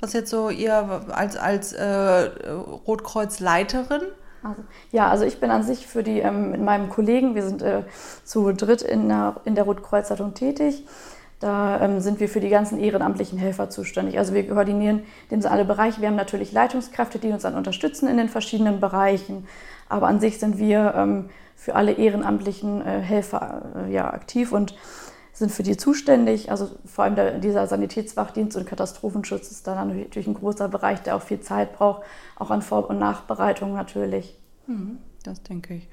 Was 0.00 0.12
jetzt 0.12 0.30
so 0.30 0.50
ihr 0.50 1.02
als, 1.10 1.36
als 1.36 1.72
äh, 1.72 2.30
Rotkreuzleiterin? 2.86 4.02
Also, 4.42 4.62
ja, 4.90 5.08
also 5.08 5.24
ich 5.24 5.40
bin 5.40 5.50
an 5.50 5.62
sich 5.62 5.86
für 5.86 6.02
die, 6.02 6.18
ähm, 6.18 6.50
mit 6.50 6.60
meinem 6.60 6.88
Kollegen, 6.88 7.34
wir 7.34 7.42
sind 7.42 7.62
äh, 7.62 7.82
zu 8.24 8.52
dritt 8.52 8.82
in 8.82 9.08
der, 9.08 9.36
in 9.44 9.54
der 9.54 9.64
Rotkreuzleitung 9.64 10.34
tätig. 10.34 10.84
Da 11.38 11.80
ähm, 11.80 12.00
sind 12.00 12.20
wir 12.20 12.28
für 12.28 12.38
die 12.38 12.48
ganzen 12.48 12.78
ehrenamtlichen 12.78 13.36
Helfer 13.36 13.68
zuständig. 13.68 14.16
Also 14.18 14.32
wir 14.32 14.46
koordinieren 14.46 15.02
dem 15.30 15.44
alle 15.44 15.64
Bereiche. 15.64 16.00
Wir 16.00 16.08
haben 16.08 16.16
natürlich 16.16 16.52
Leitungskräfte, 16.52 17.18
die 17.18 17.28
uns 17.28 17.42
dann 17.42 17.56
unterstützen 17.56 18.08
in 18.08 18.16
den 18.16 18.28
verschiedenen 18.28 18.80
Bereichen. 18.80 19.48
Aber 19.88 20.06
an 20.06 20.20
sich 20.20 20.38
sind 20.38 20.58
wir 20.58 20.94
ähm, 20.96 21.30
für 21.56 21.74
alle 21.74 21.92
ehrenamtlichen 21.92 22.80
äh, 22.86 23.00
Helfer 23.00 23.62
äh, 23.76 23.92
ja, 23.92 24.12
aktiv 24.12 24.52
und 24.52 24.74
sind 25.32 25.50
für 25.50 25.62
die 25.62 25.76
zuständig. 25.76 26.50
Also 26.50 26.70
vor 26.84 27.04
allem 27.04 27.16
der, 27.16 27.38
dieser 27.38 27.66
Sanitätswachdienst 27.66 28.56
und 28.56 28.66
Katastrophenschutz 28.66 29.50
ist 29.50 29.66
dann 29.66 29.88
natürlich 29.88 30.28
ein 30.28 30.34
großer 30.34 30.68
Bereich, 30.68 31.02
der 31.02 31.16
auch 31.16 31.22
viel 31.22 31.40
Zeit 31.40 31.76
braucht, 31.76 32.02
auch 32.36 32.50
an 32.50 32.62
Vor- 32.62 32.88
und 32.90 32.98
Nachbereitung 32.98 33.74
natürlich. 33.74 34.38
Mhm, 34.66 34.98
das 35.22 35.42
denke 35.42 35.74
ich. 35.74 35.88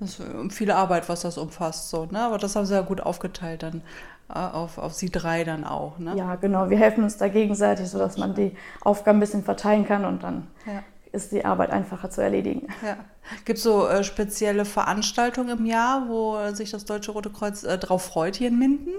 Das 0.00 0.18
ist 0.18 0.20
äh, 0.20 0.50
viel 0.50 0.70
Arbeit, 0.70 1.08
was 1.08 1.22
das 1.22 1.38
umfasst, 1.38 1.90
so, 1.90 2.06
ne? 2.06 2.20
Aber 2.20 2.38
das 2.38 2.56
haben 2.56 2.66
sie 2.66 2.74
ja 2.74 2.82
gut 2.82 3.00
aufgeteilt 3.00 3.62
dann 3.62 3.82
äh, 4.28 4.38
auf, 4.38 4.78
auf 4.78 4.94
Sie 4.94 5.10
drei 5.10 5.44
dann 5.44 5.64
auch, 5.64 5.98
ne? 5.98 6.14
Ja, 6.16 6.36
genau. 6.36 6.70
Wir 6.70 6.78
helfen 6.78 7.04
uns 7.04 7.16
da 7.16 7.28
gegenseitig, 7.28 7.88
sodass 7.88 8.16
man 8.18 8.34
die 8.34 8.56
Aufgaben 8.80 9.18
ein 9.18 9.20
bisschen 9.20 9.44
verteilen 9.44 9.86
kann 9.86 10.04
und 10.04 10.22
dann 10.22 10.46
ja. 10.66 10.82
Ist 11.14 11.32
die 11.32 11.44
Arbeit 11.44 11.70
einfacher 11.70 12.10
zu 12.10 12.20
erledigen. 12.20 12.68
Ja. 12.84 12.96
Gibt 13.44 13.58
es 13.58 13.64
so 13.64 13.86
äh, 13.86 14.04
spezielle 14.04 14.64
Veranstaltungen 14.64 15.58
im 15.58 15.66
Jahr, 15.66 16.08
wo 16.08 16.36
sich 16.52 16.70
das 16.70 16.84
Deutsche 16.84 17.12
Rote 17.12 17.30
Kreuz 17.30 17.62
äh, 17.62 17.78
drauf 17.78 18.04
freut 18.04 18.36
hier 18.36 18.48
in 18.48 18.58
Minden? 18.58 18.90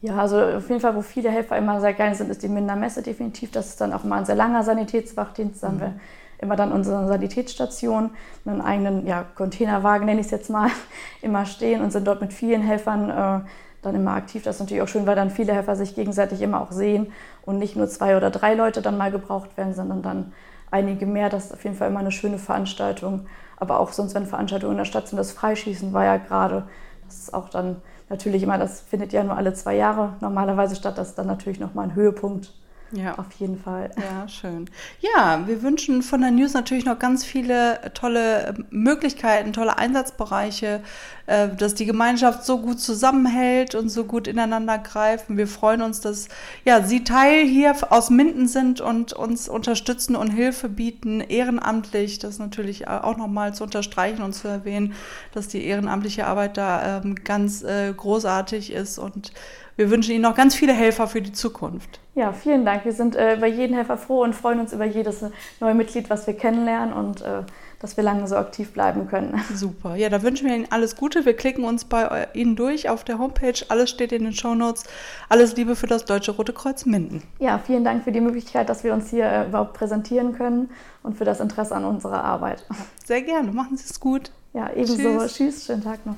Ja, 0.00 0.18
also 0.18 0.40
auf 0.40 0.68
jeden 0.68 0.80
Fall, 0.80 0.94
wo 0.94 1.02
viele 1.02 1.30
Helfer 1.30 1.56
immer 1.56 1.80
sehr 1.80 1.92
gerne 1.92 2.14
sind, 2.14 2.30
ist 2.30 2.42
die 2.42 2.48
Minder 2.48 2.76
Messe 2.76 3.02
definitiv. 3.02 3.50
Das 3.50 3.68
ist 3.68 3.80
dann 3.80 3.92
auch 3.92 4.04
mal 4.04 4.18
ein 4.18 4.26
sehr 4.26 4.36
langer 4.36 4.62
Sanitätswachdienst. 4.62 5.62
Da 5.62 5.68
mhm. 5.68 5.72
haben 5.72 5.80
wir 5.80 5.94
immer 6.40 6.54
dann 6.54 6.70
unsere 6.72 7.08
Sanitätsstation 7.08 8.10
mit 8.44 8.54
einem 8.54 8.62
eigenen 8.62 9.06
ja, 9.06 9.24
Containerwagen, 9.34 10.06
nenne 10.06 10.20
ich 10.20 10.26
es 10.26 10.30
jetzt 10.30 10.50
mal, 10.50 10.70
immer 11.22 11.46
stehen 11.46 11.82
und 11.82 11.92
sind 11.92 12.06
dort 12.06 12.20
mit 12.20 12.32
vielen 12.32 12.62
Helfern 12.62 13.10
äh, 13.10 13.48
dann 13.82 13.94
immer 13.94 14.12
aktiv. 14.12 14.44
Das 14.44 14.56
ist 14.56 14.60
natürlich 14.60 14.82
auch 14.82 14.88
schön, 14.88 15.06
weil 15.06 15.16
dann 15.16 15.30
viele 15.30 15.52
Helfer 15.52 15.74
sich 15.74 15.96
gegenseitig 15.96 16.42
immer 16.42 16.60
auch 16.60 16.70
sehen 16.70 17.12
und 17.42 17.58
nicht 17.58 17.74
nur 17.74 17.88
zwei 17.88 18.16
oder 18.16 18.30
drei 18.30 18.54
Leute 18.54 18.82
dann 18.82 18.96
mal 18.96 19.10
gebraucht 19.10 19.56
werden, 19.56 19.74
sondern 19.74 20.02
dann 20.02 20.32
einige 20.70 21.06
mehr. 21.06 21.28
Das 21.28 21.46
ist 21.46 21.52
auf 21.52 21.64
jeden 21.64 21.76
Fall 21.76 21.88
immer 21.88 22.00
eine 22.00 22.12
schöne 22.12 22.38
Veranstaltung. 22.38 23.26
Aber 23.56 23.80
auch 23.80 23.92
sonst, 23.92 24.14
wenn 24.14 24.26
Veranstaltungen 24.26 24.72
in 24.72 24.78
der 24.78 24.84
Stadt 24.84 25.08
sind, 25.08 25.18
das 25.18 25.32
Freischießen 25.32 25.92
war 25.92 26.04
ja 26.04 26.16
gerade, 26.16 26.68
das 27.06 27.18
ist 27.18 27.34
auch 27.34 27.48
dann 27.48 27.76
natürlich 28.08 28.42
immer, 28.42 28.58
das 28.58 28.80
findet 28.80 29.12
ja 29.12 29.24
nur 29.24 29.36
alle 29.36 29.52
zwei 29.54 29.74
Jahre 29.74 30.14
normalerweise 30.20 30.76
statt, 30.76 30.96
das 30.96 31.08
ist 31.08 31.18
dann 31.18 31.26
natürlich 31.26 31.60
nochmal 31.60 31.86
ein 31.86 31.94
Höhepunkt 31.94 32.54
ja. 32.92 33.18
Auf 33.18 33.30
jeden 33.38 33.58
Fall. 33.58 33.90
Ja, 33.98 34.26
schön. 34.28 34.70
Ja, 35.00 35.46
wir 35.46 35.62
wünschen 35.62 36.02
von 36.02 36.22
der 36.22 36.30
News 36.30 36.54
natürlich 36.54 36.86
noch 36.86 36.98
ganz 36.98 37.22
viele 37.24 37.78
tolle 37.92 38.54
Möglichkeiten, 38.70 39.52
tolle 39.52 39.76
Einsatzbereiche, 39.76 40.80
äh, 41.26 41.48
dass 41.48 41.74
die 41.74 41.84
Gemeinschaft 41.84 42.46
so 42.46 42.58
gut 42.58 42.80
zusammenhält 42.80 43.74
und 43.74 43.90
so 43.90 44.04
gut 44.04 44.26
ineinander 44.26 44.78
greift. 44.78 45.26
Wir 45.28 45.46
freuen 45.46 45.82
uns, 45.82 46.00
dass 46.00 46.28
ja, 46.64 46.82
Sie 46.82 47.04
Teil 47.04 47.44
hier 47.44 47.74
aus 47.90 48.08
Minden 48.08 48.48
sind 48.48 48.80
und 48.80 49.12
uns 49.12 49.50
unterstützen 49.50 50.16
und 50.16 50.30
Hilfe 50.30 50.70
bieten, 50.70 51.20
ehrenamtlich. 51.20 52.18
Das 52.18 52.38
natürlich 52.38 52.88
auch 52.88 53.18
nochmal 53.18 53.52
zu 53.52 53.64
unterstreichen 53.64 54.22
und 54.22 54.32
zu 54.32 54.48
erwähnen, 54.48 54.94
dass 55.34 55.48
die 55.48 55.64
ehrenamtliche 55.64 56.26
Arbeit 56.26 56.56
da 56.56 57.02
ähm, 57.04 57.16
ganz 57.16 57.62
äh, 57.62 57.92
großartig 57.92 58.72
ist 58.72 58.98
und 58.98 59.32
wir 59.78 59.90
wünschen 59.90 60.10
Ihnen 60.10 60.22
noch 60.22 60.34
ganz 60.34 60.56
viele 60.56 60.72
Helfer 60.72 61.06
für 61.06 61.22
die 61.22 61.30
Zukunft. 61.30 62.00
Ja, 62.16 62.32
vielen 62.32 62.64
Dank. 62.64 62.84
Wir 62.84 62.92
sind 62.92 63.14
äh, 63.14 63.36
über 63.36 63.46
jeden 63.46 63.76
Helfer 63.76 63.96
froh 63.96 64.24
und 64.24 64.34
freuen 64.34 64.58
uns 64.58 64.72
über 64.72 64.84
jedes 64.84 65.24
neue 65.60 65.74
Mitglied, 65.74 66.10
was 66.10 66.26
wir 66.26 66.34
kennenlernen 66.34 66.92
und 66.92 67.22
äh, 67.22 67.42
dass 67.78 67.96
wir 67.96 68.02
lange 68.02 68.26
so 68.26 68.34
aktiv 68.34 68.72
bleiben 68.72 69.06
können. 69.06 69.40
Super. 69.54 69.94
Ja, 69.94 70.08
da 70.08 70.20
wünschen 70.24 70.48
wir 70.48 70.56
Ihnen 70.56 70.66
alles 70.70 70.96
Gute. 70.96 71.24
Wir 71.24 71.34
klicken 71.34 71.62
uns 71.62 71.84
bei 71.84 72.26
Ihnen 72.34 72.56
durch 72.56 72.90
auf 72.90 73.04
der 73.04 73.20
Homepage. 73.20 73.54
Alles 73.68 73.90
steht 73.90 74.10
in 74.10 74.24
den 74.24 74.32
Show 74.32 74.56
Notes. 74.56 74.82
Alles 75.28 75.54
Liebe 75.54 75.76
für 75.76 75.86
das 75.86 76.04
Deutsche 76.04 76.32
Rote 76.32 76.52
Kreuz 76.52 76.84
Minden. 76.84 77.22
Ja, 77.38 77.60
vielen 77.64 77.84
Dank 77.84 78.02
für 78.02 78.10
die 78.10 78.20
Möglichkeit, 78.20 78.68
dass 78.68 78.82
wir 78.82 78.92
uns 78.92 79.10
hier 79.10 79.26
äh, 79.26 79.46
überhaupt 79.46 79.74
präsentieren 79.74 80.32
können 80.36 80.70
und 81.04 81.16
für 81.16 81.24
das 81.24 81.38
Interesse 81.38 81.76
an 81.76 81.84
unserer 81.84 82.24
Arbeit. 82.24 82.66
Sehr 83.06 83.22
gerne. 83.22 83.52
Machen 83.52 83.76
Sie 83.76 83.84
es 83.88 84.00
gut. 84.00 84.32
Ja, 84.54 84.70
ebenso. 84.74 84.96
Tschüss. 84.96 85.34
Tschüss. 85.34 85.66
Schönen 85.66 85.84
Tag 85.84 86.04
noch. 86.04 86.16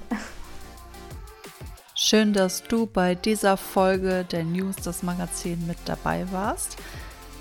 Schön, 2.02 2.32
dass 2.32 2.62
du 2.62 2.86
bei 2.86 3.14
dieser 3.14 3.58
Folge 3.58 4.24
der 4.24 4.42
News 4.42 4.76
das 4.76 5.02
Magazin 5.02 5.66
mit 5.66 5.76
dabei 5.84 6.24
warst. 6.32 6.78